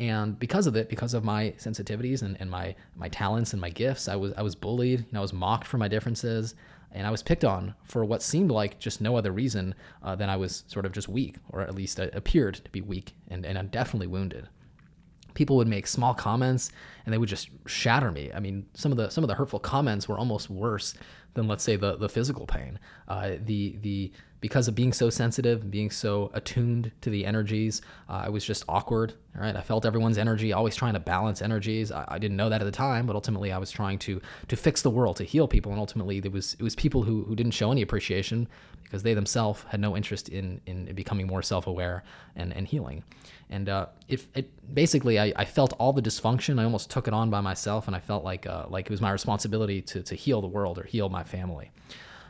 And 0.00 0.38
because 0.38 0.66
of 0.66 0.76
it, 0.76 0.88
because 0.88 1.12
of 1.12 1.24
my 1.24 1.52
sensitivities 1.58 2.22
and, 2.22 2.36
and 2.40 2.50
my 2.50 2.74
my 2.96 3.10
talents 3.10 3.52
and 3.52 3.60
my 3.60 3.68
gifts, 3.68 4.08
I 4.08 4.16
was 4.16 4.32
I 4.32 4.40
was 4.40 4.54
bullied. 4.54 5.00
You 5.00 5.06
know, 5.12 5.20
I 5.20 5.22
was 5.22 5.34
mocked 5.34 5.66
for 5.66 5.76
my 5.76 5.88
differences, 5.88 6.54
and 6.90 7.06
I 7.06 7.10
was 7.10 7.22
picked 7.22 7.44
on 7.44 7.74
for 7.84 8.02
what 8.02 8.22
seemed 8.22 8.50
like 8.50 8.78
just 8.78 9.02
no 9.02 9.16
other 9.16 9.30
reason 9.30 9.74
uh, 10.02 10.16
than 10.16 10.30
I 10.30 10.36
was 10.36 10.64
sort 10.68 10.86
of 10.86 10.92
just 10.92 11.10
weak, 11.10 11.36
or 11.50 11.60
at 11.60 11.74
least 11.74 12.00
I 12.00 12.04
appeared 12.14 12.54
to 12.54 12.70
be 12.70 12.80
weak, 12.80 13.12
and 13.28 13.44
and 13.44 13.70
definitely 13.70 14.06
wounded. 14.06 14.48
People 15.34 15.56
would 15.56 15.68
make 15.68 15.86
small 15.86 16.14
comments, 16.14 16.72
and 17.04 17.12
they 17.12 17.18
would 17.18 17.28
just 17.28 17.50
shatter 17.66 18.10
me. 18.10 18.32
I 18.34 18.40
mean, 18.40 18.66
some 18.72 18.92
of 18.92 18.96
the 18.96 19.10
some 19.10 19.22
of 19.22 19.28
the 19.28 19.34
hurtful 19.34 19.60
comments 19.60 20.08
were 20.08 20.18
almost 20.18 20.48
worse 20.48 20.94
than 21.34 21.46
let's 21.46 21.62
say 21.62 21.76
the 21.76 21.96
the 21.96 22.08
physical 22.08 22.46
pain. 22.46 22.78
Uh, 23.06 23.32
the 23.44 23.76
the 23.82 24.12
because 24.40 24.68
of 24.68 24.74
being 24.74 24.92
so 24.92 25.10
sensitive, 25.10 25.70
being 25.70 25.90
so 25.90 26.30
attuned 26.32 26.92
to 27.02 27.10
the 27.10 27.26
energies, 27.26 27.82
uh, 28.08 28.22
I 28.24 28.28
was 28.30 28.44
just 28.44 28.64
awkward. 28.68 29.14
Right, 29.34 29.54
I 29.54 29.60
felt 29.60 29.86
everyone's 29.86 30.18
energy, 30.18 30.52
always 30.52 30.74
trying 30.74 30.94
to 30.94 31.00
balance 31.00 31.40
energies. 31.40 31.92
I, 31.92 32.04
I, 32.08 32.18
didn't 32.18 32.36
know 32.36 32.48
that 32.48 32.60
at 32.60 32.64
the 32.64 32.72
time, 32.72 33.06
but 33.06 33.14
ultimately 33.14 33.52
I 33.52 33.58
was 33.58 33.70
trying 33.70 33.98
to 34.00 34.20
to 34.48 34.56
fix 34.56 34.82
the 34.82 34.90
world, 34.90 35.16
to 35.16 35.24
heal 35.24 35.46
people, 35.46 35.70
and 35.70 35.78
ultimately 35.78 36.18
there 36.18 36.32
was 36.32 36.56
it 36.58 36.62
was 36.64 36.74
people 36.74 37.04
who 37.04 37.22
who 37.24 37.36
didn't 37.36 37.52
show 37.52 37.70
any 37.70 37.80
appreciation 37.80 38.48
because 38.82 39.04
they 39.04 39.14
themselves 39.14 39.64
had 39.68 39.78
no 39.78 39.96
interest 39.96 40.28
in 40.30 40.60
in 40.66 40.92
becoming 40.96 41.28
more 41.28 41.42
self 41.42 41.68
aware 41.68 42.02
and 42.34 42.52
and 42.52 42.66
healing. 42.66 43.04
And 43.50 43.68
uh, 43.68 43.86
if 44.08 44.26
it 44.34 44.74
basically 44.74 45.20
I, 45.20 45.32
I 45.36 45.44
felt 45.44 45.74
all 45.78 45.92
the 45.92 46.02
dysfunction, 46.02 46.58
I 46.58 46.64
almost 46.64 46.90
took 46.90 47.06
it 47.06 47.14
on 47.14 47.30
by 47.30 47.40
myself, 47.40 47.86
and 47.86 47.94
I 47.94 48.00
felt 48.00 48.24
like 48.24 48.48
uh, 48.48 48.66
like 48.68 48.86
it 48.86 48.90
was 48.90 49.00
my 49.00 49.12
responsibility 49.12 49.80
to 49.82 50.02
to 50.02 50.14
heal 50.16 50.40
the 50.40 50.48
world 50.48 50.76
or 50.76 50.82
heal 50.82 51.08
my 51.08 51.22
family. 51.22 51.70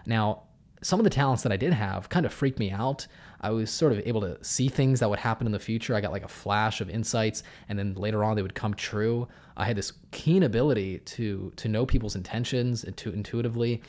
Now 0.04 0.42
some 0.82 0.98
of 0.98 1.04
the 1.04 1.10
talents 1.10 1.42
that 1.42 1.52
I 1.52 1.56
did 1.56 1.72
have 1.72 2.08
kind 2.08 2.24
of 2.24 2.32
freaked 2.32 2.58
me 2.58 2.70
out. 2.70 3.06
I 3.40 3.50
was 3.50 3.70
sort 3.70 3.92
of 3.92 4.00
able 4.06 4.20
to 4.22 4.42
see 4.42 4.68
things 4.68 5.00
that 5.00 5.10
would 5.10 5.18
happen 5.18 5.46
in 5.46 5.52
the 5.52 5.58
future. 5.58 5.94
I 5.94 6.00
got 6.00 6.12
like 6.12 6.24
a 6.24 6.28
flash 6.28 6.80
of 6.80 6.90
insights, 6.90 7.42
and 7.68 7.78
then 7.78 7.94
later 7.94 8.24
on 8.24 8.36
they 8.36 8.42
would 8.42 8.54
come 8.54 8.74
true. 8.74 9.28
I 9.56 9.64
had 9.64 9.76
this 9.76 9.92
keen 10.10 10.42
ability 10.42 10.98
to 10.98 11.52
to 11.56 11.68
know 11.68 11.86
people's 11.86 12.16
intentions 12.16 12.84
to 12.96 13.12
intuitively, 13.12 13.82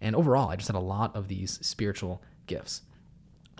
and 0.00 0.16
overall, 0.16 0.48
I 0.48 0.56
just 0.56 0.68
had 0.68 0.76
a 0.76 0.80
lot 0.80 1.14
of 1.14 1.28
these 1.28 1.58
spiritual 1.62 2.22
gifts. 2.46 2.82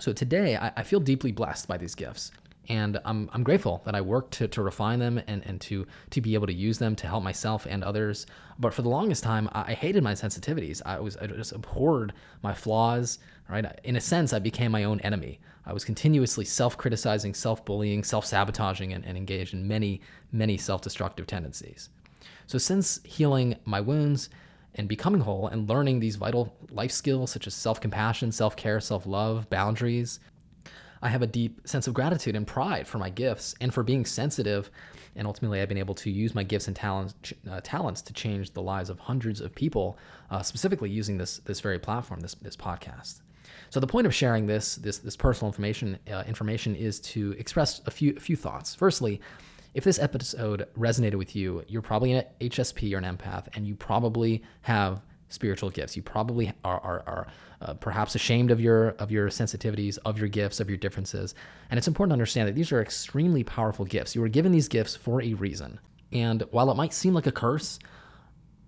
So 0.00 0.12
today, 0.12 0.56
I, 0.56 0.72
I 0.76 0.82
feel 0.82 1.00
deeply 1.00 1.32
blessed 1.32 1.66
by 1.66 1.76
these 1.76 1.94
gifts, 1.94 2.30
and 2.68 3.00
I'm, 3.04 3.30
I'm 3.32 3.42
grateful 3.42 3.82
that 3.84 3.94
I 3.94 4.00
worked 4.00 4.34
to, 4.34 4.48
to 4.48 4.62
refine 4.62 4.98
them 4.98 5.20
and, 5.26 5.42
and 5.46 5.60
to 5.62 5.86
to 6.10 6.20
be 6.20 6.34
able 6.34 6.46
to 6.46 6.52
use 6.52 6.78
them 6.78 6.94
to 6.96 7.06
help 7.06 7.22
myself 7.22 7.66
and 7.68 7.82
others. 7.82 8.26
But 8.58 8.74
for 8.74 8.82
the 8.82 8.88
longest 8.88 9.22
time, 9.22 9.48
I, 9.52 9.72
hated 9.72 10.02
my 10.02 10.12
sensitivities. 10.12 10.82
I 10.84 11.00
was 11.00 11.16
I 11.16 11.26
just 11.26 11.52
abhorred 11.52 12.12
my 12.42 12.54
flaws. 12.54 13.18
Right, 13.48 13.64
in 13.84 13.96
a 13.96 14.00
sense, 14.00 14.34
I 14.34 14.38
became 14.40 14.70
my 14.70 14.84
own 14.84 15.00
enemy. 15.00 15.40
I 15.64 15.72
was 15.72 15.84
continuously 15.84 16.44
self-criticizing, 16.44 17.32
self-bullying, 17.32 18.04
self-sabotaging, 18.04 18.92
and, 18.92 19.04
and 19.06 19.16
engaged 19.16 19.54
in 19.54 19.66
many 19.66 20.02
many 20.32 20.58
self-destructive 20.58 21.26
tendencies. 21.26 21.88
So 22.46 22.58
since 22.58 23.00
healing 23.04 23.56
my 23.64 23.80
wounds 23.80 24.28
and 24.74 24.88
becoming 24.88 25.22
whole 25.22 25.48
and 25.48 25.68
learning 25.68 26.00
these 26.00 26.16
vital 26.16 26.54
life 26.70 26.92
skills 26.92 27.30
such 27.30 27.46
as 27.46 27.54
self-compassion, 27.54 28.32
self-care, 28.32 28.80
self-love, 28.80 29.48
boundaries, 29.48 30.20
I 31.02 31.08
have 31.08 31.22
a 31.22 31.26
deep 31.26 31.66
sense 31.66 31.86
of 31.86 31.94
gratitude 31.94 32.36
and 32.36 32.46
pride 32.46 32.86
for 32.86 32.98
my 32.98 33.10
gifts 33.10 33.54
and 33.60 33.72
for 33.72 33.82
being 33.82 34.04
sensitive. 34.04 34.70
And 35.16 35.26
ultimately, 35.26 35.60
I've 35.60 35.68
been 35.68 35.78
able 35.78 35.94
to 35.96 36.10
use 36.10 36.34
my 36.34 36.42
gifts 36.42 36.68
and 36.68 36.76
talents, 36.76 37.32
uh, 37.50 37.60
talents 37.62 38.02
to 38.02 38.12
change 38.12 38.52
the 38.52 38.62
lives 38.62 38.90
of 38.90 38.98
hundreds 38.98 39.40
of 39.40 39.54
people, 39.54 39.98
uh, 40.30 40.42
specifically 40.42 40.90
using 40.90 41.18
this 41.18 41.38
this 41.38 41.60
very 41.60 41.78
platform, 41.78 42.20
this 42.20 42.34
this 42.34 42.56
podcast. 42.56 43.20
So 43.70 43.80
the 43.80 43.86
point 43.86 44.06
of 44.06 44.14
sharing 44.14 44.46
this 44.46 44.76
this 44.76 44.98
this 44.98 45.16
personal 45.16 45.48
information 45.48 45.98
uh, 46.10 46.24
information 46.26 46.74
is 46.74 47.00
to 47.00 47.32
express 47.38 47.80
a 47.86 47.90
few 47.90 48.14
a 48.16 48.20
few 48.20 48.36
thoughts. 48.36 48.74
Firstly, 48.74 49.20
if 49.74 49.84
this 49.84 49.98
episode 49.98 50.66
resonated 50.76 51.16
with 51.16 51.36
you, 51.36 51.64
you're 51.68 51.82
probably 51.82 52.12
an 52.12 52.24
HSP 52.40 52.94
or 52.94 52.98
an 52.98 53.04
empath, 53.04 53.48
and 53.54 53.66
you 53.66 53.74
probably 53.74 54.42
have 54.62 55.02
spiritual 55.28 55.70
gifts. 55.70 55.96
You 55.96 56.02
probably 56.02 56.52
are, 56.64 56.80
are, 56.80 57.02
are 57.06 57.26
uh, 57.60 57.74
perhaps 57.74 58.14
ashamed 58.14 58.50
of 58.50 58.60
your 58.60 58.90
of 58.90 59.10
your 59.10 59.28
sensitivities, 59.28 59.98
of 60.04 60.18
your 60.18 60.28
gifts, 60.28 60.60
of 60.60 60.68
your 60.68 60.78
differences. 60.78 61.34
And 61.70 61.78
it's 61.78 61.88
important 61.88 62.10
to 62.10 62.14
understand 62.14 62.48
that 62.48 62.54
these 62.54 62.72
are 62.72 62.80
extremely 62.80 63.44
powerful 63.44 63.84
gifts. 63.84 64.14
You 64.14 64.20
were 64.20 64.28
given 64.28 64.52
these 64.52 64.68
gifts 64.68 64.96
for 64.96 65.22
a 65.22 65.34
reason. 65.34 65.80
And 66.12 66.42
while 66.50 66.70
it 66.70 66.76
might 66.76 66.94
seem 66.94 67.14
like 67.14 67.26
a 67.26 67.32
curse, 67.32 67.78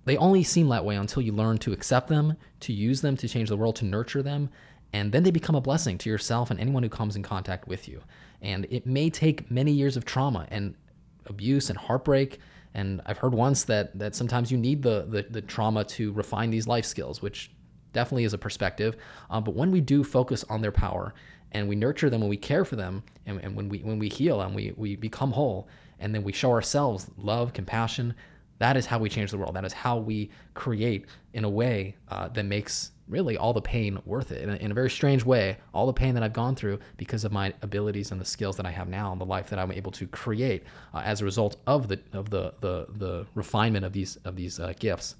they 0.04 0.16
only 0.16 0.42
seem 0.42 0.68
that 0.68 0.84
way 0.84 0.96
until 0.96 1.22
you 1.22 1.32
learn 1.32 1.58
to 1.58 1.72
accept 1.72 2.08
them, 2.08 2.36
to 2.60 2.72
use 2.72 3.00
them 3.00 3.16
to 3.16 3.28
change 3.28 3.48
the 3.48 3.56
world, 3.56 3.76
to 3.76 3.84
nurture 3.84 4.22
them, 4.22 4.50
and 4.92 5.12
then 5.12 5.22
they 5.22 5.30
become 5.30 5.54
a 5.54 5.60
blessing 5.60 5.98
to 5.98 6.10
yourself 6.10 6.50
and 6.50 6.58
anyone 6.58 6.82
who 6.82 6.88
comes 6.88 7.16
in 7.16 7.22
contact 7.22 7.68
with 7.68 7.88
you. 7.88 8.02
And 8.42 8.66
it 8.70 8.86
may 8.86 9.10
take 9.10 9.50
many 9.50 9.72
years 9.72 9.96
of 9.96 10.04
trauma 10.04 10.46
and 10.50 10.74
abuse 11.26 11.70
and 11.70 11.78
heartbreak 11.78 12.40
and 12.74 13.00
I've 13.06 13.18
heard 13.18 13.34
once 13.34 13.64
that 13.64 13.98
that 13.98 14.14
sometimes 14.14 14.50
you 14.50 14.58
need 14.58 14.82
the 14.82 15.06
the, 15.08 15.26
the 15.28 15.42
trauma 15.42 15.84
to 15.84 16.12
refine 16.12 16.50
these 16.50 16.66
life 16.66 16.84
skills, 16.84 17.20
which 17.22 17.50
definitely 17.92 18.24
is 18.24 18.34
a 18.34 18.38
perspective. 18.38 18.96
Um, 19.30 19.44
but 19.44 19.54
when 19.54 19.70
we 19.70 19.80
do 19.80 20.04
focus 20.04 20.44
on 20.48 20.60
their 20.60 20.72
power 20.72 21.14
and 21.52 21.68
we 21.68 21.74
nurture 21.74 22.08
them 22.08 22.22
and 22.22 22.30
we 22.30 22.36
care 22.36 22.64
for 22.64 22.76
them, 22.76 23.02
and, 23.26 23.40
and 23.42 23.56
when 23.56 23.68
we 23.68 23.78
when 23.78 23.98
we 23.98 24.08
heal 24.08 24.40
and 24.40 24.54
we 24.54 24.72
we 24.76 24.96
become 24.96 25.32
whole, 25.32 25.68
and 25.98 26.14
then 26.14 26.22
we 26.22 26.32
show 26.32 26.50
ourselves 26.52 27.10
love, 27.16 27.52
compassion, 27.52 28.14
that 28.60 28.76
is 28.76 28.86
how 28.86 28.98
we 28.98 29.08
change 29.08 29.30
the 29.30 29.38
world. 29.38 29.54
That 29.56 29.64
is 29.64 29.72
how 29.72 29.96
we 29.96 30.30
create 30.52 31.06
in 31.32 31.44
a 31.44 31.48
way 31.48 31.96
uh, 32.08 32.28
that 32.28 32.44
makes 32.44 32.92
really 33.08 33.36
all 33.36 33.54
the 33.54 33.62
pain 33.62 33.98
worth 34.04 34.30
it. 34.30 34.42
In 34.42 34.50
a, 34.50 34.56
in 34.56 34.70
a, 34.70 34.74
very 34.74 34.90
strange 34.90 35.24
way 35.24 35.56
all 35.74 35.86
the 35.86 35.92
pain 35.92 36.14
that 36.14 36.22
i've 36.22 36.32
gone 36.32 36.54
through 36.54 36.78
because 36.96 37.24
of 37.24 37.32
my 37.32 37.52
abilities 37.62 38.12
and 38.12 38.20
the 38.20 38.24
skills 38.24 38.56
that 38.56 38.66
i 38.66 38.70
have 38.70 38.88
now 38.88 39.10
and 39.10 39.20
the 39.20 39.24
life 39.24 39.50
that 39.50 39.58
i'm 39.58 39.72
able 39.72 39.90
to 39.90 40.06
create 40.06 40.62
uh, 40.94 41.02
as 41.04 41.20
a 41.20 41.24
result 41.24 41.56
of 41.66 41.88
the 41.88 41.98
of 42.12 42.30
the 42.30 42.54
the, 42.60 42.86
the 42.98 43.26
refinement 43.34 43.84
of 43.84 43.92
these 43.92 44.14
of 44.24 44.36
these 44.36 44.60
uh, 44.60 44.72
gifts. 44.78 45.16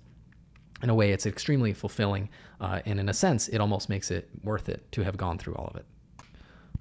In 0.83 0.91
a 0.91 0.95
way 0.95 1.11
it's 1.11 1.27
extremely 1.27 1.73
fulfilling 1.73 2.29
uh, 2.61 2.81
and 2.87 3.01
in 3.01 3.09
a 3.09 3.15
sense 3.15 3.49
it 3.49 3.59
almost 3.59 3.89
makes 3.89 4.11
it 4.11 4.29
worth 4.45 4.69
it 4.69 4.93
to 4.93 5.03
have 5.03 5.17
gone 5.17 5.39
through 5.39 5.55
all 5.55 5.67
of 5.67 5.77
it 5.77 5.87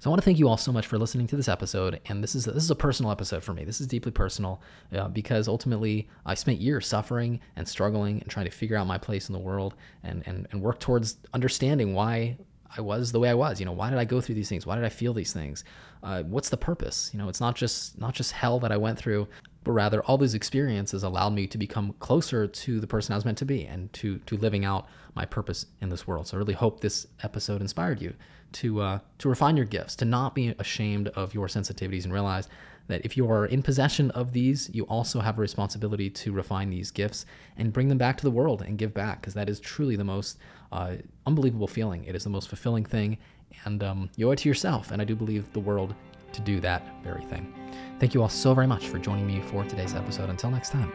so 0.00 0.08
I 0.08 0.10
want 0.10 0.22
to 0.22 0.24
thank 0.24 0.38
you 0.38 0.48
all 0.48 0.56
so 0.56 0.72
much 0.72 0.86
for 0.86 0.96
listening 0.96 1.26
to 1.26 1.36
this 1.36 1.46
episode. 1.46 2.00
And 2.06 2.24
this 2.24 2.34
is 2.34 2.46
this 2.46 2.64
is 2.64 2.70
a 2.70 2.74
personal 2.74 3.12
episode 3.12 3.44
for 3.44 3.52
me. 3.52 3.64
This 3.64 3.82
is 3.82 3.86
deeply 3.86 4.10
personal 4.10 4.62
uh, 4.94 5.08
because 5.08 5.46
ultimately 5.46 6.08
I 6.24 6.34
spent 6.34 6.58
years 6.58 6.86
suffering 6.86 7.38
and 7.56 7.68
struggling 7.68 8.18
and 8.22 8.30
trying 8.30 8.46
to 8.46 8.50
figure 8.50 8.78
out 8.78 8.86
my 8.86 8.96
place 8.96 9.28
in 9.28 9.34
the 9.34 9.38
world 9.38 9.74
and 10.02 10.22
and 10.26 10.48
and 10.52 10.62
work 10.62 10.80
towards 10.80 11.18
understanding 11.34 11.92
why 11.92 12.38
I 12.74 12.80
was 12.80 13.12
the 13.12 13.20
way 13.20 13.28
I 13.28 13.34
was. 13.34 13.60
You 13.60 13.66
know, 13.66 13.72
why 13.72 13.90
did 13.90 13.98
I 13.98 14.06
go 14.06 14.22
through 14.22 14.36
these 14.36 14.48
things? 14.48 14.64
Why 14.64 14.74
did 14.74 14.84
I 14.84 14.88
feel 14.88 15.12
these 15.12 15.34
things? 15.34 15.64
Uh, 16.02 16.22
what's 16.22 16.48
the 16.48 16.56
purpose? 16.56 17.10
You 17.12 17.18
know, 17.18 17.28
it's 17.28 17.40
not 17.40 17.54
just 17.54 17.98
not 17.98 18.14
just 18.14 18.32
hell 18.32 18.58
that 18.60 18.72
I 18.72 18.78
went 18.78 18.98
through, 18.98 19.28
but 19.64 19.72
rather 19.72 20.02
all 20.04 20.16
these 20.16 20.34
experiences 20.34 21.02
allowed 21.02 21.34
me 21.34 21.46
to 21.46 21.58
become 21.58 21.92
closer 21.98 22.46
to 22.46 22.80
the 22.80 22.86
person 22.86 23.12
I 23.12 23.16
was 23.16 23.26
meant 23.26 23.36
to 23.38 23.44
be 23.44 23.66
and 23.66 23.92
to 23.92 24.16
to 24.20 24.38
living 24.38 24.64
out 24.64 24.88
my 25.14 25.26
purpose 25.26 25.66
in 25.82 25.90
this 25.90 26.06
world. 26.06 26.26
So 26.26 26.38
I 26.38 26.38
really 26.38 26.54
hope 26.54 26.80
this 26.80 27.06
episode 27.22 27.60
inspired 27.60 28.00
you 28.00 28.14
to 28.52 28.80
uh, 28.80 28.98
to 29.18 29.28
refine 29.28 29.56
your 29.56 29.66
gifts, 29.66 29.96
to 29.96 30.04
not 30.04 30.34
be 30.34 30.54
ashamed 30.58 31.08
of 31.08 31.34
your 31.34 31.46
sensitivities, 31.46 32.04
and 32.04 32.12
realize 32.12 32.48
that 32.88 33.04
if 33.04 33.16
you 33.16 33.30
are 33.30 33.46
in 33.46 33.62
possession 33.62 34.10
of 34.12 34.32
these, 34.32 34.68
you 34.72 34.84
also 34.84 35.20
have 35.20 35.38
a 35.38 35.40
responsibility 35.40 36.10
to 36.10 36.32
refine 36.32 36.70
these 36.70 36.90
gifts 36.90 37.24
and 37.56 37.72
bring 37.72 37.88
them 37.88 37.98
back 37.98 38.16
to 38.16 38.24
the 38.24 38.30
world 38.30 38.62
and 38.62 38.78
give 38.78 38.92
back, 38.92 39.20
because 39.20 39.34
that 39.34 39.48
is 39.48 39.60
truly 39.60 39.96
the 39.96 40.04
most 40.04 40.38
uh, 40.72 40.94
unbelievable 41.26 41.68
feeling. 41.68 42.04
It 42.04 42.14
is 42.14 42.24
the 42.24 42.30
most 42.30 42.48
fulfilling 42.48 42.84
thing, 42.84 43.18
and 43.64 43.82
um, 43.82 44.10
you 44.16 44.28
owe 44.28 44.32
it 44.32 44.38
to 44.40 44.48
yourself. 44.48 44.90
And 44.90 45.00
I 45.00 45.04
do 45.04 45.14
believe 45.14 45.52
the 45.52 45.60
world 45.60 45.94
to 46.32 46.40
do 46.40 46.60
that 46.60 46.82
very 47.02 47.24
thing. 47.24 47.52
Thank 47.98 48.14
you 48.14 48.22
all 48.22 48.28
so 48.28 48.54
very 48.54 48.66
much 48.66 48.88
for 48.88 48.98
joining 48.98 49.26
me 49.26 49.40
for 49.40 49.64
today's 49.64 49.94
episode. 49.94 50.30
Until 50.30 50.50
next 50.50 50.70
time, 50.70 50.92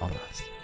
all 0.00 0.08
the 0.08 0.14
best. 0.14 0.57